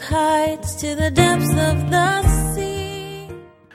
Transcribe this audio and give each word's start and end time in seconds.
with 0.00 0.08
heights 0.08 0.74
to 0.76 0.94
the 0.94 1.10
depths 1.10 1.50
of 1.50 1.90
the 1.90 2.54
sea. 2.54 3.28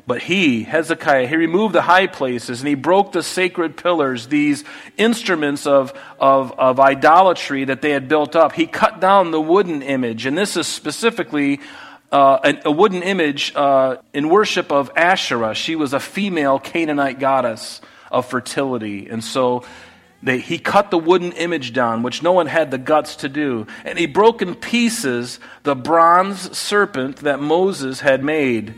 But 0.07 0.21
he, 0.21 0.63
Hezekiah, 0.63 1.27
he 1.27 1.35
removed 1.35 1.73
the 1.73 1.81
high 1.81 2.07
places 2.07 2.61
and 2.61 2.67
he 2.67 2.75
broke 2.75 3.11
the 3.11 3.23
sacred 3.23 3.77
pillars, 3.77 4.27
these 4.27 4.63
instruments 4.97 5.65
of, 5.65 5.93
of, 6.19 6.51
of 6.59 6.79
idolatry 6.79 7.65
that 7.65 7.81
they 7.81 7.91
had 7.91 8.07
built 8.07 8.35
up. 8.35 8.53
He 8.53 8.67
cut 8.67 8.99
down 8.99 9.31
the 9.31 9.41
wooden 9.41 9.81
image, 9.81 10.25
and 10.25 10.37
this 10.37 10.57
is 10.57 10.67
specifically 10.67 11.59
uh, 12.11 12.39
a, 12.43 12.69
a, 12.69 12.71
wooden 12.71 13.01
image 13.01 13.53
uh, 13.55 13.97
in 14.13 14.29
worship 14.29 14.71
of 14.71 14.91
Asherah. 14.95 15.55
She 15.55 15.75
was 15.75 15.93
a 15.93 15.99
female 15.99 16.59
Canaanite 16.59 17.19
goddess 17.19 17.81
of 18.11 18.27
fertility. 18.27 19.09
And 19.09 19.23
so 19.23 19.65
they, 20.25 20.39
he 20.39 20.57
cut 20.57 20.89
the 20.89 20.97
wooden 20.97 21.31
image 21.33 21.71
down, 21.71 22.01
which 22.01 22.23
no 22.23 22.31
one 22.31 22.47
had 22.47 22.71
the 22.71 22.79
guts 22.79 23.15
to 23.17 23.29
do. 23.29 23.67
And 23.85 23.99
he 23.99 24.07
broke 24.07 24.41
in 24.41 24.55
pieces 24.55 25.39
the 25.63 25.75
bronze 25.75 26.57
serpent 26.57 27.17
that 27.17 27.39
Moses 27.39 27.99
had 27.99 28.23
made. 28.23 28.73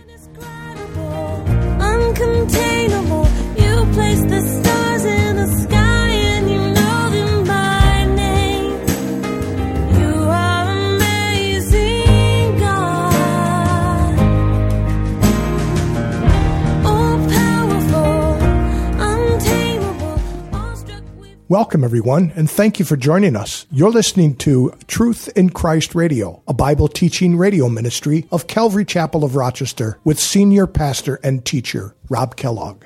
Welcome, 21.57 21.83
everyone, 21.83 22.31
and 22.35 22.47
thank 22.47 22.77
you 22.77 22.85
for 22.85 22.95
joining 22.95 23.35
us. 23.35 23.65
You're 23.71 23.89
listening 23.89 24.35
to 24.35 24.75
Truth 24.85 25.27
in 25.35 25.49
Christ 25.49 25.95
Radio, 25.95 26.43
a 26.47 26.53
Bible 26.53 26.87
teaching 26.87 27.35
radio 27.35 27.67
ministry 27.67 28.27
of 28.31 28.45
Calvary 28.45 28.85
Chapel 28.85 29.23
of 29.23 29.35
Rochester 29.35 29.97
with 30.03 30.19
senior 30.19 30.67
pastor 30.67 31.19
and 31.23 31.43
teacher 31.43 31.95
Rob 32.09 32.35
Kellogg. 32.35 32.85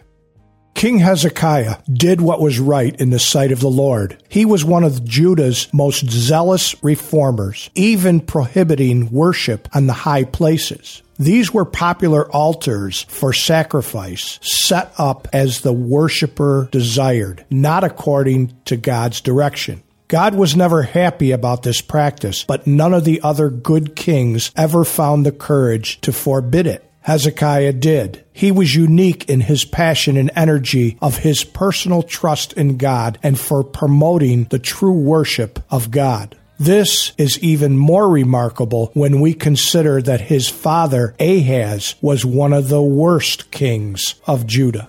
King 0.73 1.00
Hezekiah 1.00 1.80
did 1.91 2.22
what 2.22 2.39
was 2.39 2.61
right 2.61 2.95
in 2.95 3.09
the 3.09 3.19
sight 3.19 3.52
of 3.52 3.59
the 3.59 3.67
Lord. 3.67 4.23
He 4.30 4.45
was 4.45 4.63
one 4.63 4.85
of 4.85 5.03
Judah's 5.03 5.67
most 5.73 6.09
zealous 6.09 6.81
reformers, 6.81 7.69
even 7.75 8.22
prohibiting 8.22 9.11
worship 9.11 9.67
on 9.75 9.88
the 9.88 9.94
high 9.94 10.23
places. 10.23 11.02
These 11.22 11.53
were 11.53 11.66
popular 11.66 12.27
altars 12.31 13.03
for 13.03 13.31
sacrifice 13.31 14.39
set 14.41 14.91
up 14.97 15.28
as 15.31 15.61
the 15.61 15.72
worshiper 15.72 16.67
desired, 16.72 17.45
not 17.52 17.83
according 17.83 18.58
to 18.66 18.75
God's 18.75 19.22
direction. 19.22 19.83
God 20.08 20.33
was 20.33 20.55
never 20.55 20.81
happy 20.81 21.30
about 21.30 21.61
this 21.61 21.80
practice, 21.80 22.44
but 22.44 22.66
none 22.66 22.95
of 22.95 23.05
the 23.05 23.22
other 23.22 23.52
good 23.52 23.95
kings 23.95 24.52
ever 24.55 24.83
found 24.83 25.23
the 25.23 25.31
courage 25.31 26.02
to 26.02 26.11
forbid 26.11 26.66
it. 26.66 26.83
Hezekiah 27.02 27.73
did. 27.73 28.25
He 28.33 28.52
was 28.52 28.73
unique 28.73 29.30
in 29.30 29.41
his 29.41 29.63
passion 29.63 30.17
and 30.17 30.31
energy 30.35 30.97
of 31.03 31.19
his 31.19 31.44
personal 31.44 32.02
trust 32.02 32.53
in 32.53 32.78
God 32.78 33.19
and 33.22 33.39
for 33.39 33.63
promoting 33.63 34.45
the 34.45 34.58
true 34.58 35.00
worship 35.00 35.59
of 35.69 35.91
God. 35.91 36.35
This 36.61 37.13
is 37.17 37.39
even 37.39 37.75
more 37.75 38.07
remarkable 38.07 38.91
when 38.93 39.19
we 39.19 39.33
consider 39.33 39.99
that 39.99 40.21
his 40.21 40.47
father 40.47 41.15
Ahaz 41.19 41.95
was 42.01 42.23
one 42.23 42.53
of 42.53 42.69
the 42.69 42.83
worst 42.83 43.49
kings 43.49 44.13
of 44.27 44.45
Judah. 44.45 44.87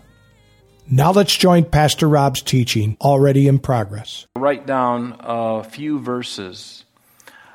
Now 0.90 1.12
let's 1.12 1.34
join 1.34 1.64
Pastor 1.64 2.10
Rob's 2.10 2.42
teaching 2.42 2.98
already 3.00 3.48
in 3.48 3.58
progress. 3.58 4.26
Write 4.36 4.66
down 4.66 5.16
a 5.18 5.64
few 5.64 5.98
verses 5.98 6.84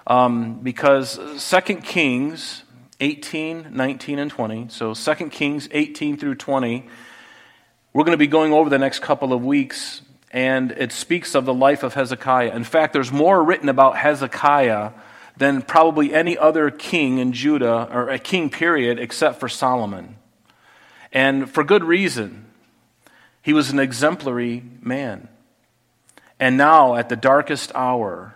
um, 0.07 0.61
because 0.61 1.19
2 1.47 1.75
Kings 1.75 2.63
18, 2.99 3.67
19, 3.69 4.17
and 4.17 4.31
20. 4.31 4.69
So 4.69 4.95
2 4.95 5.29
Kings 5.29 5.69
18 5.69 6.17
through 6.17 6.35
20. 6.35 6.89
We're 7.93 8.03
going 8.03 8.13
to 8.13 8.17
be 8.17 8.25
going 8.25 8.51
over 8.51 8.67
the 8.71 8.79
next 8.79 9.01
couple 9.01 9.31
of 9.31 9.45
weeks, 9.45 10.01
and 10.37 10.71
it 10.73 10.91
speaks 10.91 11.33
of 11.33 11.45
the 11.45 11.53
life 11.53 11.81
of 11.81 11.95
Hezekiah. 11.95 12.55
In 12.55 12.63
fact, 12.63 12.93
there's 12.93 13.11
more 13.11 13.43
written 13.43 13.69
about 13.69 13.97
Hezekiah 13.97 14.91
than 15.35 15.63
probably 15.63 16.13
any 16.13 16.37
other 16.37 16.69
king 16.69 17.17
in 17.17 17.33
Judah, 17.33 17.89
or 17.91 18.09
a 18.09 18.19
king 18.19 18.51
period, 18.51 18.99
except 18.99 19.39
for 19.39 19.49
Solomon. 19.49 20.15
And 21.11 21.49
for 21.49 21.63
good 21.63 21.83
reason. 21.83 22.45
He 23.41 23.51
was 23.51 23.71
an 23.71 23.79
exemplary 23.79 24.61
man. 24.79 25.27
And 26.39 26.55
now, 26.55 26.93
at 26.93 27.09
the 27.09 27.15
darkest 27.15 27.71
hour 27.73 28.35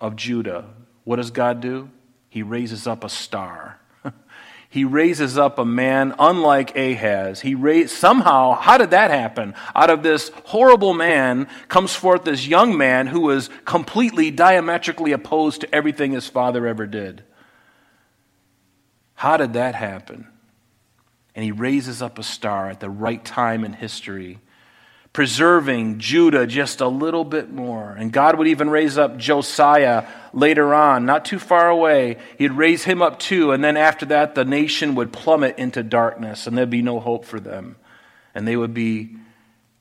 of 0.00 0.16
Judah, 0.16 0.64
what 1.04 1.16
does 1.16 1.30
God 1.30 1.60
do? 1.60 1.88
He 2.30 2.42
raises 2.42 2.88
up 2.88 3.04
a 3.04 3.08
star. 3.08 3.78
He 4.72 4.86
raises 4.86 5.36
up 5.36 5.58
a 5.58 5.66
man 5.66 6.14
unlike 6.18 6.74
Ahaz. 6.74 7.42
He 7.42 7.54
raised, 7.54 7.94
somehow, 7.94 8.54
how 8.54 8.78
did 8.78 8.92
that 8.92 9.10
happen? 9.10 9.52
Out 9.76 9.90
of 9.90 10.02
this 10.02 10.30
horrible 10.46 10.94
man 10.94 11.46
comes 11.68 11.94
forth 11.94 12.24
this 12.24 12.46
young 12.46 12.78
man 12.78 13.06
who 13.06 13.20
was 13.20 13.50
completely 13.66 14.30
diametrically 14.30 15.12
opposed 15.12 15.60
to 15.60 15.74
everything 15.74 16.12
his 16.12 16.26
father 16.26 16.66
ever 16.66 16.86
did. 16.86 17.22
How 19.12 19.36
did 19.36 19.52
that 19.52 19.74
happen? 19.74 20.26
And 21.34 21.44
he 21.44 21.52
raises 21.52 22.00
up 22.00 22.18
a 22.18 22.22
star 22.22 22.70
at 22.70 22.80
the 22.80 22.88
right 22.88 23.22
time 23.22 23.66
in 23.66 23.74
history 23.74 24.38
preserving 25.12 25.98
Judah 25.98 26.46
just 26.46 26.80
a 26.80 26.88
little 26.88 27.24
bit 27.24 27.52
more. 27.52 27.90
And 27.90 28.12
God 28.12 28.38
would 28.38 28.48
even 28.48 28.70
raise 28.70 28.96
up 28.96 29.18
Josiah 29.18 30.06
later 30.32 30.72
on, 30.72 31.04
not 31.04 31.24
too 31.24 31.38
far 31.38 31.68
away. 31.68 32.16
He'd 32.38 32.52
raise 32.52 32.84
him 32.84 33.02
up 33.02 33.18
too. 33.18 33.52
And 33.52 33.62
then 33.62 33.76
after 33.76 34.06
that, 34.06 34.34
the 34.34 34.44
nation 34.44 34.94
would 34.94 35.12
plummet 35.12 35.58
into 35.58 35.82
darkness 35.82 36.46
and 36.46 36.56
there'd 36.56 36.70
be 36.70 36.82
no 36.82 36.98
hope 36.98 37.24
for 37.26 37.40
them. 37.40 37.76
And 38.34 38.48
they 38.48 38.56
would 38.56 38.72
be 38.72 39.16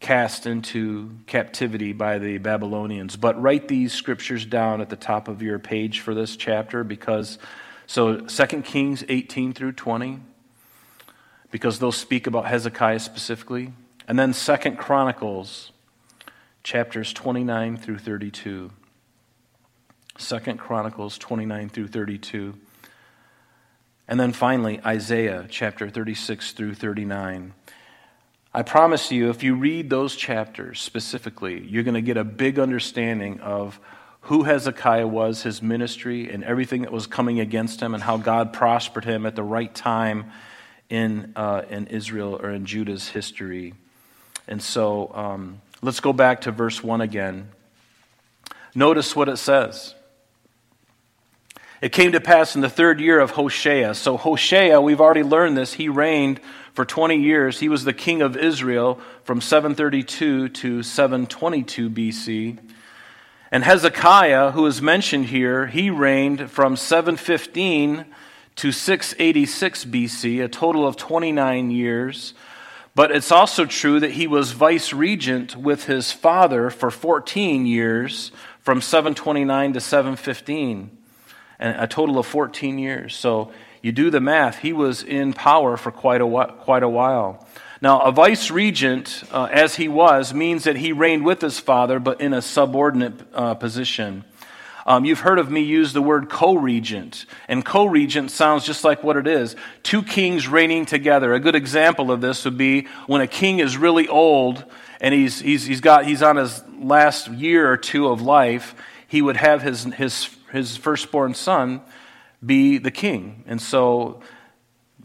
cast 0.01 0.45
into 0.47 1.11
captivity 1.27 1.93
by 1.93 2.17
the 2.17 2.37
Babylonians. 2.39 3.15
But 3.15 3.41
write 3.41 3.67
these 3.67 3.93
scriptures 3.93 4.45
down 4.45 4.81
at 4.81 4.89
the 4.89 4.95
top 4.95 5.27
of 5.27 5.41
your 5.41 5.59
page 5.59 6.01
for 6.01 6.13
this 6.13 6.35
chapter 6.35 6.83
because 6.83 7.37
so 7.87 8.17
2 8.17 8.45
Kings 8.63 9.03
18 9.07 9.53
through 9.53 9.73
20 9.73 10.19
because 11.51 11.79
they'll 11.79 11.91
speak 11.91 12.27
about 12.27 12.47
Hezekiah 12.47 12.99
specifically. 12.99 13.71
And 14.11 14.19
then 14.19 14.33
Second 14.33 14.75
Chronicles 14.75 15.71
chapters 16.63 17.13
29 17.13 17.77
through 17.77 17.99
32. 17.99 18.69
Second 20.17 20.57
Chronicles 20.57 21.17
29 21.17 21.69
through 21.69 21.87
32. 21.87 22.53
And 24.09 24.19
then 24.19 24.33
finally, 24.33 24.81
Isaiah 24.85 25.47
chapter 25.49 25.89
36 25.89 26.51
through 26.51 26.73
39. 26.73 27.53
I 28.53 28.61
promise 28.63 29.13
you, 29.13 29.29
if 29.29 29.43
you 29.43 29.55
read 29.55 29.89
those 29.89 30.17
chapters 30.17 30.81
specifically, 30.81 31.65
you're 31.65 31.83
going 31.83 31.93
to 31.93 32.01
get 32.01 32.17
a 32.17 32.25
big 32.25 32.59
understanding 32.59 33.39
of 33.39 33.79
who 34.23 34.43
Hezekiah 34.43 35.07
was, 35.07 35.43
his 35.43 35.61
ministry, 35.61 36.29
and 36.29 36.43
everything 36.43 36.81
that 36.81 36.91
was 36.91 37.07
coming 37.07 37.39
against 37.39 37.79
him, 37.79 37.93
and 37.93 38.03
how 38.03 38.17
God 38.17 38.51
prospered 38.51 39.05
him 39.05 39.25
at 39.25 39.37
the 39.37 39.43
right 39.43 39.73
time 39.73 40.33
in, 40.89 41.31
uh, 41.37 41.61
in 41.69 41.87
Israel 41.87 42.37
or 42.43 42.49
in 42.49 42.65
Judah's 42.65 43.07
history. 43.07 43.73
And 44.51 44.61
so 44.61 45.09
um, 45.13 45.61
let's 45.81 46.01
go 46.01 46.11
back 46.11 46.41
to 46.41 46.51
verse 46.51 46.83
1 46.83 46.99
again. 46.99 47.47
Notice 48.75 49.15
what 49.15 49.29
it 49.29 49.37
says. 49.37 49.95
It 51.81 51.93
came 51.93 52.11
to 52.11 52.19
pass 52.19 52.53
in 52.53 52.59
the 52.59 52.69
third 52.69 52.99
year 52.99 53.21
of 53.21 53.31
Hoshea. 53.31 53.93
So, 53.93 54.17
Hoshea, 54.17 54.77
we've 54.77 54.99
already 54.99 55.23
learned 55.23 55.55
this, 55.55 55.71
he 55.71 55.87
reigned 55.87 56.41
for 56.73 56.83
20 56.83 57.15
years. 57.15 57.61
He 57.61 57.69
was 57.69 57.85
the 57.85 57.93
king 57.93 58.21
of 58.21 58.35
Israel 58.35 58.99
from 59.23 59.39
732 59.39 60.49
to 60.49 60.83
722 60.83 61.89
BC. 61.89 62.59
And 63.51 63.63
Hezekiah, 63.63 64.51
who 64.51 64.65
is 64.65 64.81
mentioned 64.81 65.27
here, 65.27 65.67
he 65.67 65.89
reigned 65.89 66.51
from 66.51 66.75
715 66.75 68.03
to 68.57 68.71
686 68.73 69.85
BC, 69.85 70.43
a 70.43 70.49
total 70.49 70.85
of 70.85 70.97
29 70.97 71.71
years. 71.71 72.33
But 72.93 73.11
it's 73.11 73.31
also 73.31 73.65
true 73.65 73.99
that 74.01 74.11
he 74.11 74.27
was 74.27 74.51
vice 74.51 74.91
regent 74.91 75.55
with 75.55 75.85
his 75.85 76.11
father 76.11 76.69
for 76.69 76.91
14 76.91 77.65
years, 77.65 78.31
from 78.59 78.81
729 78.81 79.73
to 79.73 79.79
715, 79.79 80.97
and 81.59 81.81
a 81.81 81.87
total 81.87 82.19
of 82.19 82.27
14 82.27 82.77
years. 82.77 83.15
So 83.15 83.51
you 83.81 83.91
do 83.91 84.09
the 84.09 84.19
math, 84.19 84.59
he 84.59 84.73
was 84.73 85.03
in 85.03 85.33
power 85.33 85.77
for 85.77 85.91
quite 85.91 86.21
a, 86.21 86.53
quite 86.59 86.83
a 86.83 86.89
while. 86.89 87.47
Now, 87.81 88.01
a 88.01 88.11
vice 88.11 88.51
regent, 88.51 89.23
uh, 89.31 89.47
as 89.51 89.75
he 89.75 89.87
was, 89.87 90.33
means 90.35 90.65
that 90.65 90.75
he 90.75 90.91
reigned 90.91 91.25
with 91.25 91.41
his 91.41 91.59
father, 91.59 91.99
but 91.99 92.21
in 92.21 92.31
a 92.31 92.41
subordinate 92.41 93.21
uh, 93.33 93.55
position. 93.55 94.23
Um, 94.85 95.05
you've 95.05 95.19
heard 95.19 95.39
of 95.39 95.49
me 95.49 95.61
use 95.61 95.93
the 95.93 96.01
word 96.01 96.29
co 96.29 96.55
regent, 96.55 97.25
and 97.47 97.63
co 97.63 97.85
regent 97.85 98.31
sounds 98.31 98.65
just 98.65 98.83
like 98.83 99.03
what 99.03 99.17
it 99.17 99.27
is 99.27 99.55
two 99.83 100.03
kings 100.03 100.47
reigning 100.47 100.85
together. 100.85 101.33
A 101.33 101.39
good 101.39 101.55
example 101.55 102.11
of 102.11 102.21
this 102.21 102.45
would 102.45 102.57
be 102.57 102.87
when 103.07 103.21
a 103.21 103.27
king 103.27 103.59
is 103.59 103.77
really 103.77 104.07
old 104.07 104.65
and 105.01 105.13
he's, 105.15 105.39
he's, 105.39 105.65
he's, 105.65 105.81
got, 105.81 106.05
he's 106.05 106.21
on 106.21 106.37
his 106.37 106.63
last 106.79 107.27
year 107.29 107.69
or 107.69 107.75
two 107.75 108.07
of 108.07 108.21
life, 108.21 108.75
he 109.07 109.21
would 109.21 109.35
have 109.35 109.61
his, 109.63 109.83
his, 109.83 110.29
his 110.51 110.77
firstborn 110.77 111.33
son 111.33 111.81
be 112.45 112.77
the 112.77 112.91
king. 112.91 113.43
And 113.47 113.59
so 113.59 114.21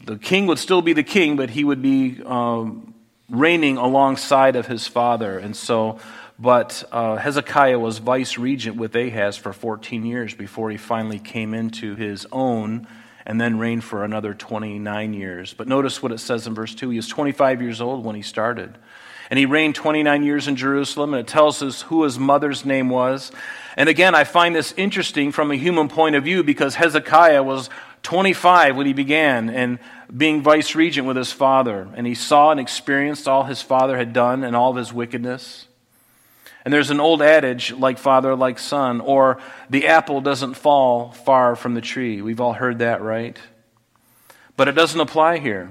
the 0.04 0.18
king 0.18 0.46
would 0.46 0.58
still 0.58 0.82
be 0.82 0.92
the 0.92 1.02
king, 1.02 1.36
but 1.36 1.50
he 1.50 1.64
would 1.64 1.80
be 1.80 2.20
um, 2.24 2.94
reigning 3.30 3.78
alongside 3.78 4.54
of 4.54 4.66
his 4.66 4.86
father. 4.86 5.38
And 5.38 5.56
so, 5.56 5.98
but 6.38 6.84
uh, 6.92 7.16
Hezekiah 7.16 7.78
was 7.78 7.98
vice 7.98 8.36
regent 8.36 8.76
with 8.76 8.94
Ahaz 8.94 9.36
for 9.36 9.52
14 9.52 10.04
years 10.04 10.34
before 10.34 10.70
he 10.70 10.76
finally 10.76 11.18
came 11.18 11.54
into 11.54 11.94
his 11.94 12.26
own 12.30 12.86
and 13.24 13.40
then 13.40 13.58
reigned 13.58 13.84
for 13.84 14.04
another 14.04 14.34
29 14.34 15.14
years. 15.14 15.54
But 15.54 15.66
notice 15.66 16.02
what 16.02 16.12
it 16.12 16.18
says 16.18 16.46
in 16.46 16.54
verse 16.54 16.74
2. 16.74 16.90
He 16.90 16.96
was 16.96 17.08
25 17.08 17.60
years 17.60 17.80
old 17.80 18.04
when 18.04 18.14
he 18.14 18.22
started. 18.22 18.78
And 19.30 19.38
he 19.38 19.46
reigned 19.46 19.74
29 19.74 20.22
years 20.22 20.46
in 20.46 20.54
Jerusalem, 20.54 21.12
and 21.12 21.20
it 21.20 21.26
tells 21.26 21.60
us 21.60 21.82
who 21.82 22.04
his 22.04 22.18
mother's 22.18 22.64
name 22.64 22.88
was. 22.88 23.32
And 23.76 23.88
again, 23.88 24.14
I 24.14 24.22
find 24.22 24.54
this 24.54 24.72
interesting 24.76 25.32
from 25.32 25.50
a 25.50 25.56
human 25.56 25.88
point 25.88 26.14
of 26.14 26.22
view 26.22 26.44
because 26.44 26.76
Hezekiah 26.76 27.42
was 27.42 27.68
25 28.04 28.76
when 28.76 28.86
he 28.86 28.92
began 28.92 29.50
and 29.50 29.80
being 30.16 30.42
vice 30.42 30.76
regent 30.76 31.08
with 31.08 31.16
his 31.16 31.32
father. 31.32 31.88
And 31.96 32.06
he 32.06 32.14
saw 32.14 32.52
and 32.52 32.60
experienced 32.60 33.26
all 33.26 33.44
his 33.44 33.62
father 33.62 33.96
had 33.96 34.12
done 34.12 34.44
and 34.44 34.54
all 34.54 34.70
of 34.70 34.76
his 34.76 34.92
wickedness. 34.92 35.66
And 36.66 36.72
there's 36.72 36.90
an 36.90 36.98
old 36.98 37.22
adage, 37.22 37.70
like 37.70 37.96
father, 37.96 38.34
like 38.34 38.58
son, 38.58 39.00
or 39.00 39.38
the 39.70 39.86
apple 39.86 40.20
doesn't 40.20 40.54
fall 40.54 41.12
far 41.12 41.54
from 41.54 41.74
the 41.74 41.80
tree. 41.80 42.20
We've 42.20 42.40
all 42.40 42.54
heard 42.54 42.80
that, 42.80 43.00
right? 43.00 43.38
But 44.56 44.66
it 44.66 44.72
doesn't 44.72 44.98
apply 44.98 45.38
here. 45.38 45.70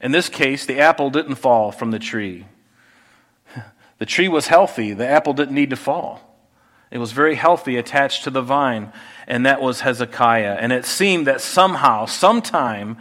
In 0.00 0.10
this 0.10 0.28
case, 0.28 0.66
the 0.66 0.80
apple 0.80 1.10
didn't 1.10 1.36
fall 1.36 1.70
from 1.70 1.92
the 1.92 2.00
tree. 2.00 2.46
The 3.98 4.04
tree 4.04 4.28
was 4.28 4.48
healthy, 4.48 4.92
the 4.92 5.06
apple 5.06 5.32
didn't 5.32 5.54
need 5.54 5.70
to 5.70 5.76
fall. 5.76 6.20
It 6.90 6.98
was 6.98 7.12
very 7.12 7.36
healthy, 7.36 7.76
attached 7.76 8.24
to 8.24 8.30
the 8.30 8.42
vine, 8.42 8.92
and 9.28 9.46
that 9.46 9.62
was 9.62 9.80
Hezekiah. 9.80 10.58
And 10.60 10.72
it 10.72 10.84
seemed 10.84 11.28
that 11.28 11.40
somehow, 11.40 12.04
sometime, 12.04 12.98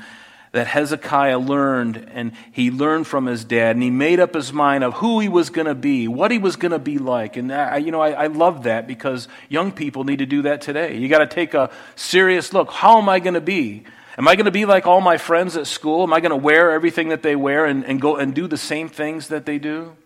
that 0.55 0.67
Hezekiah 0.67 1.37
learned, 1.37 2.09
and 2.13 2.31
he 2.49 2.71
learned 2.71 3.07
from 3.07 3.25
his 3.25 3.43
dad, 3.43 3.75
and 3.75 3.83
he 3.83 3.89
made 3.89 4.21
up 4.21 4.33
his 4.33 4.53
mind 4.53 4.85
of 4.85 4.93
who 4.93 5.19
he 5.19 5.27
was 5.27 5.49
going 5.49 5.67
to 5.67 5.75
be, 5.75 6.07
what 6.07 6.31
he 6.31 6.37
was 6.37 6.55
going 6.55 6.71
to 6.71 6.79
be 6.79 6.97
like. 6.97 7.35
And 7.35 7.51
I, 7.51 7.75
you 7.75 7.91
know, 7.91 7.99
I, 7.99 8.11
I 8.11 8.27
love 8.27 8.63
that 8.63 8.87
because 8.87 9.27
young 9.49 9.73
people 9.73 10.05
need 10.05 10.19
to 10.19 10.25
do 10.25 10.43
that 10.43 10.61
today. 10.61 10.97
You 10.97 11.09
got 11.09 11.17
to 11.17 11.27
take 11.27 11.53
a 11.53 11.69
serious 11.97 12.53
look. 12.53 12.71
How 12.71 12.97
am 12.99 13.09
I 13.09 13.19
going 13.19 13.33
to 13.33 13.41
be? 13.41 13.83
Am 14.17 14.29
I 14.29 14.37
going 14.37 14.45
to 14.45 14.51
be 14.51 14.63
like 14.63 14.87
all 14.87 15.01
my 15.01 15.17
friends 15.17 15.57
at 15.57 15.67
school? 15.67 16.03
Am 16.03 16.13
I 16.13 16.21
going 16.21 16.29
to 16.29 16.37
wear 16.37 16.71
everything 16.71 17.09
that 17.09 17.21
they 17.21 17.35
wear 17.35 17.65
and, 17.65 17.83
and 17.83 17.99
go 17.99 18.15
and 18.15 18.33
do 18.33 18.47
the 18.47 18.57
same 18.57 18.87
things 18.87 19.27
that 19.27 19.45
they 19.45 19.59
do? 19.59 19.97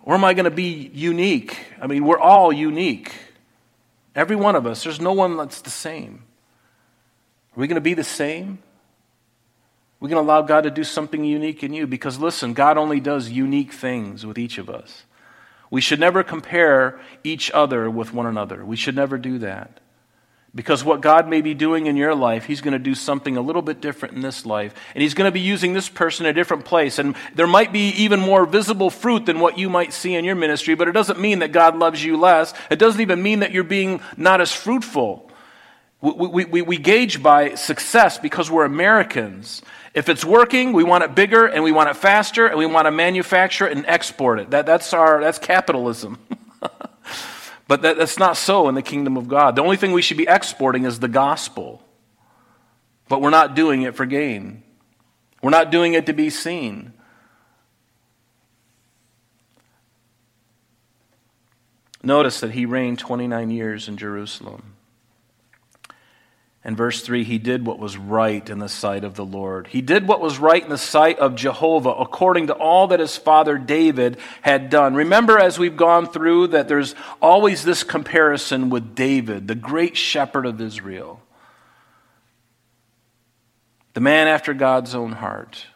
Or 0.00 0.14
am 0.14 0.24
I 0.24 0.32
going 0.32 0.46
to 0.46 0.50
be 0.50 0.90
unique? 0.94 1.66
I 1.82 1.86
mean, 1.86 2.06
we're 2.06 2.18
all 2.18 2.50
unique. 2.50 3.12
Every 4.14 4.36
one 4.36 4.56
of 4.56 4.66
us. 4.66 4.84
There's 4.84 5.02
no 5.02 5.12
one 5.12 5.36
that's 5.36 5.60
the 5.60 5.68
same. 5.68 6.22
Are 7.54 7.60
we 7.60 7.66
going 7.66 7.74
to 7.74 7.82
be 7.82 7.92
the 7.92 8.04
same? 8.04 8.60
Going 10.00 10.12
to 10.12 10.20
allow 10.20 10.42
God 10.42 10.62
to 10.62 10.70
do 10.70 10.84
something 10.84 11.24
unique 11.24 11.64
in 11.64 11.72
you 11.72 11.86
because, 11.86 12.18
listen, 12.18 12.54
God 12.54 12.78
only 12.78 13.00
does 13.00 13.30
unique 13.30 13.72
things 13.72 14.24
with 14.24 14.38
each 14.38 14.56
of 14.56 14.70
us. 14.70 15.02
We 15.70 15.80
should 15.80 16.00
never 16.00 16.22
compare 16.22 17.00
each 17.24 17.50
other 17.50 17.90
with 17.90 18.14
one 18.14 18.26
another. 18.26 18.64
We 18.64 18.76
should 18.76 18.94
never 18.94 19.18
do 19.18 19.38
that. 19.38 19.80
Because 20.54 20.82
what 20.82 21.02
God 21.02 21.28
may 21.28 21.42
be 21.42 21.52
doing 21.52 21.86
in 21.86 21.96
your 21.96 22.14
life, 22.14 22.46
He's 22.46 22.62
going 22.62 22.72
to 22.72 22.78
do 22.78 22.94
something 22.94 23.36
a 23.36 23.40
little 23.40 23.60
bit 23.60 23.80
different 23.80 24.14
in 24.14 24.22
this 24.22 24.46
life. 24.46 24.74
And 24.94 25.02
He's 25.02 25.14
going 25.14 25.28
to 25.28 25.32
be 25.32 25.40
using 25.40 25.74
this 25.74 25.88
person 25.88 26.26
in 26.26 26.30
a 26.30 26.32
different 26.32 26.64
place. 26.64 26.98
And 26.98 27.14
there 27.34 27.46
might 27.46 27.72
be 27.72 27.90
even 27.90 28.18
more 28.20 28.46
visible 28.46 28.90
fruit 28.90 29.26
than 29.26 29.40
what 29.40 29.58
you 29.58 29.68
might 29.68 29.92
see 29.92 30.14
in 30.14 30.24
your 30.24 30.36
ministry, 30.36 30.74
but 30.74 30.88
it 30.88 30.92
doesn't 30.92 31.20
mean 31.20 31.40
that 31.40 31.52
God 31.52 31.76
loves 31.76 32.02
you 32.02 32.16
less. 32.16 32.54
It 32.70 32.78
doesn't 32.78 33.00
even 33.00 33.22
mean 33.22 33.40
that 33.40 33.52
you're 33.52 33.62
being 33.62 34.00
not 34.16 34.40
as 34.40 34.52
fruitful. 34.52 35.30
We, 36.00 36.44
we, 36.44 36.62
we 36.62 36.78
gauge 36.78 37.22
by 37.22 37.56
success 37.56 38.18
because 38.18 38.50
we're 38.50 38.64
Americans. 38.64 39.62
If 39.98 40.08
it's 40.08 40.24
working, 40.24 40.72
we 40.72 40.84
want 40.84 41.02
it 41.02 41.16
bigger 41.16 41.44
and 41.44 41.64
we 41.64 41.72
want 41.72 41.90
it 41.90 41.96
faster 41.96 42.46
and 42.46 42.56
we 42.56 42.66
want 42.66 42.86
to 42.86 42.92
manufacture 42.92 43.66
it 43.66 43.76
and 43.76 43.84
export 43.88 44.38
it. 44.38 44.50
That, 44.50 44.64
that's, 44.64 44.92
our, 44.92 45.20
that's 45.20 45.40
capitalism. 45.40 46.18
but 47.66 47.82
that, 47.82 47.98
that's 47.98 48.16
not 48.16 48.36
so 48.36 48.68
in 48.68 48.76
the 48.76 48.82
kingdom 48.82 49.16
of 49.16 49.26
God. 49.26 49.56
The 49.56 49.62
only 49.62 49.76
thing 49.76 49.90
we 49.90 50.00
should 50.00 50.16
be 50.16 50.28
exporting 50.28 50.84
is 50.84 51.00
the 51.00 51.08
gospel. 51.08 51.82
But 53.08 53.20
we're 53.20 53.30
not 53.30 53.56
doing 53.56 53.82
it 53.82 53.96
for 53.96 54.06
gain, 54.06 54.62
we're 55.42 55.50
not 55.50 55.72
doing 55.72 55.94
it 55.94 56.06
to 56.06 56.12
be 56.12 56.30
seen. 56.30 56.92
Notice 62.04 62.38
that 62.38 62.52
he 62.52 62.66
reigned 62.66 63.00
29 63.00 63.50
years 63.50 63.88
in 63.88 63.96
Jerusalem. 63.96 64.77
And 66.64 66.76
verse 66.76 67.02
3 67.02 67.24
He 67.24 67.38
did 67.38 67.64
what 67.64 67.78
was 67.78 67.96
right 67.96 68.48
in 68.48 68.58
the 68.58 68.68
sight 68.68 69.04
of 69.04 69.14
the 69.14 69.24
Lord. 69.24 69.68
He 69.68 69.80
did 69.80 70.08
what 70.08 70.20
was 70.20 70.38
right 70.38 70.62
in 70.62 70.70
the 70.70 70.78
sight 70.78 71.18
of 71.18 71.34
Jehovah, 71.34 71.90
according 71.90 72.48
to 72.48 72.54
all 72.54 72.88
that 72.88 73.00
his 73.00 73.16
father 73.16 73.58
David 73.58 74.18
had 74.42 74.70
done. 74.70 74.94
Remember, 74.94 75.38
as 75.38 75.58
we've 75.58 75.76
gone 75.76 76.06
through, 76.06 76.48
that 76.48 76.68
there's 76.68 76.94
always 77.22 77.64
this 77.64 77.84
comparison 77.84 78.70
with 78.70 78.94
David, 78.94 79.48
the 79.48 79.54
great 79.54 79.96
shepherd 79.96 80.46
of 80.46 80.60
Israel, 80.60 81.22
the 83.94 84.00
man 84.00 84.28
after 84.28 84.52
God's 84.54 84.94
own 84.94 85.12
heart 85.12 85.66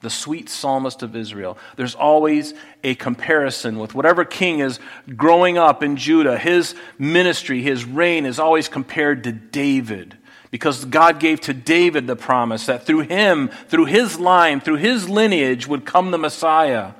the 0.00 0.10
sweet 0.10 0.48
psalmist 0.48 1.02
of 1.02 1.16
Israel. 1.16 1.58
There's 1.76 1.94
always 1.94 2.54
a 2.84 2.94
comparison 2.94 3.78
with 3.78 3.94
whatever 3.94 4.24
king 4.24 4.60
is 4.60 4.78
growing 5.16 5.58
up 5.58 5.82
in 5.82 5.96
Judah. 5.96 6.38
His 6.38 6.74
ministry, 6.98 7.62
his 7.62 7.84
reign 7.84 8.24
is 8.24 8.38
always 8.38 8.68
compared 8.68 9.24
to 9.24 9.32
David. 9.32 10.16
Because 10.50 10.84
God 10.86 11.20
gave 11.20 11.40
to 11.42 11.52
David 11.52 12.06
the 12.06 12.16
promise 12.16 12.66
that 12.66 12.86
through 12.86 13.00
him, 13.00 13.48
through 13.68 13.84
his 13.84 14.18
line, 14.18 14.60
through 14.60 14.76
his 14.76 15.08
lineage 15.08 15.66
would 15.66 15.84
come 15.84 16.10
the 16.10 16.18
Messiah. 16.18 16.92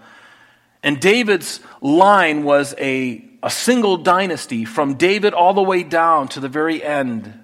And 0.83 1.01
David's 1.01 1.61
line 1.81 2.45
was 2.45 2.75
a, 2.79 3.25
a 3.43 3.51
single 3.51 3.97
dynasty 3.97 4.65
from 4.65 4.95
David 4.95 5.33
all 5.33 5.55
the 5.55 5.63
way 5.63 5.83
down 5.83 6.29
to 6.29 6.41
the 6.41 6.49
very 6.49 6.83
end, 6.85 7.41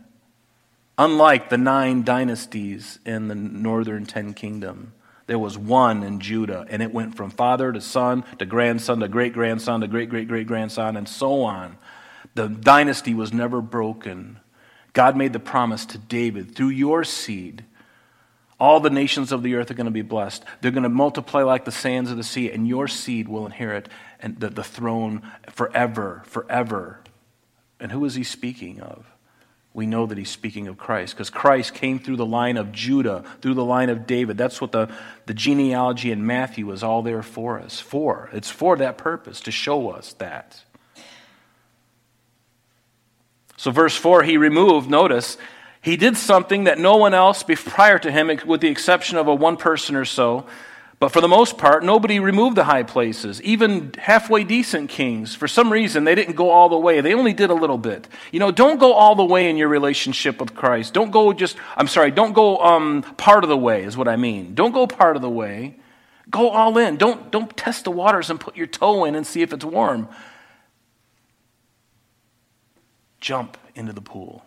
unlike 0.98 1.48
the 1.48 1.58
nine 1.58 2.02
dynasties 2.02 2.98
in 3.06 3.28
the 3.28 3.34
northern 3.34 4.04
ten 4.04 4.34
kingdom. 4.34 4.92
There 5.26 5.38
was 5.38 5.56
one 5.56 6.02
in 6.02 6.20
Judah, 6.20 6.66
and 6.68 6.82
it 6.82 6.92
went 6.92 7.16
from 7.16 7.30
father 7.30 7.72
to 7.72 7.80
son 7.80 8.24
to 8.38 8.44
grandson 8.44 9.00
to 9.00 9.08
great 9.08 9.32
grandson 9.32 9.80
to 9.80 9.88
great 9.88 10.10
great 10.10 10.28
great 10.28 10.46
grandson, 10.46 10.98
and 10.98 11.08
so 11.08 11.42
on. 11.42 11.78
The 12.34 12.48
dynasty 12.48 13.14
was 13.14 13.32
never 13.32 13.62
broken. 13.62 14.38
God 14.94 15.16
made 15.16 15.32
the 15.34 15.40
promise 15.40 15.84
to 15.86 15.98
David 15.98 16.54
through 16.54 16.68
your 16.68 17.04
seed. 17.04 17.64
All 18.58 18.80
the 18.80 18.90
nations 18.90 19.32
of 19.32 19.42
the 19.42 19.56
earth 19.56 19.70
are 19.70 19.74
going 19.74 19.86
to 19.86 19.90
be 19.90 20.02
blessed. 20.02 20.44
They're 20.60 20.70
going 20.70 20.84
to 20.84 20.88
multiply 20.88 21.42
like 21.42 21.64
the 21.64 21.72
sands 21.72 22.10
of 22.10 22.16
the 22.16 22.22
sea, 22.22 22.50
and 22.50 22.66
your 22.66 22.88
seed 22.88 23.28
will 23.28 23.44
inherit 23.44 23.88
and 24.20 24.38
the, 24.38 24.48
the 24.48 24.64
throne 24.64 25.22
forever, 25.50 26.22
forever. 26.24 27.00
And 27.80 27.92
who 27.92 28.04
is 28.04 28.14
he 28.14 28.24
speaking 28.24 28.80
of? 28.80 29.04
We 29.74 29.86
know 29.86 30.06
that 30.06 30.16
he's 30.16 30.30
speaking 30.30 30.68
of 30.68 30.78
Christ 30.78 31.14
because 31.14 31.30
Christ 31.30 31.74
came 31.74 31.98
through 31.98 32.16
the 32.16 32.24
line 32.24 32.56
of 32.56 32.70
Judah, 32.70 33.24
through 33.42 33.54
the 33.54 33.64
line 33.64 33.90
of 33.90 34.06
David. 34.06 34.38
That's 34.38 34.60
what 34.60 34.70
the, 34.70 34.88
the 35.26 35.34
genealogy 35.34 36.12
in 36.12 36.24
Matthew 36.24 36.70
is 36.70 36.84
all 36.84 37.02
there 37.02 37.24
for 37.24 37.58
us. 37.58 37.80
For. 37.80 38.30
It's 38.32 38.50
for 38.50 38.76
that 38.76 38.96
purpose, 38.96 39.40
to 39.40 39.50
show 39.50 39.90
us 39.90 40.12
that. 40.14 40.62
So, 43.64 43.70
verse 43.70 43.96
4, 43.96 44.24
he 44.24 44.36
removed, 44.36 44.90
notice, 44.90 45.38
he 45.80 45.96
did 45.96 46.18
something 46.18 46.64
that 46.64 46.78
no 46.78 46.98
one 46.98 47.14
else 47.14 47.42
prior 47.42 47.98
to 47.98 48.12
him, 48.12 48.30
with 48.44 48.60
the 48.60 48.68
exception 48.68 49.16
of 49.16 49.26
a 49.26 49.34
one 49.34 49.56
person 49.56 49.96
or 49.96 50.04
so, 50.04 50.44
but 51.00 51.08
for 51.08 51.22
the 51.22 51.28
most 51.28 51.56
part, 51.56 51.82
nobody 51.82 52.20
removed 52.20 52.58
the 52.58 52.64
high 52.64 52.82
places. 52.82 53.40
Even 53.40 53.94
halfway 53.96 54.44
decent 54.44 54.90
kings, 54.90 55.34
for 55.34 55.48
some 55.48 55.72
reason, 55.72 56.04
they 56.04 56.14
didn't 56.14 56.36
go 56.36 56.50
all 56.50 56.68
the 56.68 56.76
way. 56.76 57.00
They 57.00 57.14
only 57.14 57.32
did 57.32 57.48
a 57.48 57.54
little 57.54 57.78
bit. 57.78 58.06
You 58.32 58.38
know, 58.38 58.50
don't 58.50 58.78
go 58.78 58.92
all 58.92 59.14
the 59.14 59.24
way 59.24 59.48
in 59.48 59.56
your 59.56 59.68
relationship 59.68 60.40
with 60.40 60.54
Christ. 60.54 60.92
Don't 60.92 61.10
go 61.10 61.32
just, 61.32 61.56
I'm 61.74 61.88
sorry, 61.88 62.10
don't 62.10 62.34
go 62.34 62.58
um, 62.58 63.02
part 63.16 63.44
of 63.44 63.48
the 63.48 63.56
way, 63.56 63.84
is 63.84 63.96
what 63.96 64.08
I 64.08 64.16
mean. 64.16 64.54
Don't 64.54 64.72
go 64.72 64.86
part 64.86 65.16
of 65.16 65.22
the 65.22 65.30
way. 65.30 65.76
Go 66.28 66.50
all 66.50 66.76
in. 66.76 66.98
Don't, 66.98 67.30
don't 67.30 67.56
test 67.56 67.84
the 67.84 67.90
waters 67.90 68.28
and 68.28 68.38
put 68.38 68.58
your 68.58 68.66
toe 68.66 69.06
in 69.06 69.14
and 69.14 69.26
see 69.26 69.40
if 69.40 69.54
it's 69.54 69.64
warm 69.64 70.10
jump 73.28 73.56
into 73.74 73.94
the 73.94 74.02
pool. 74.02 74.44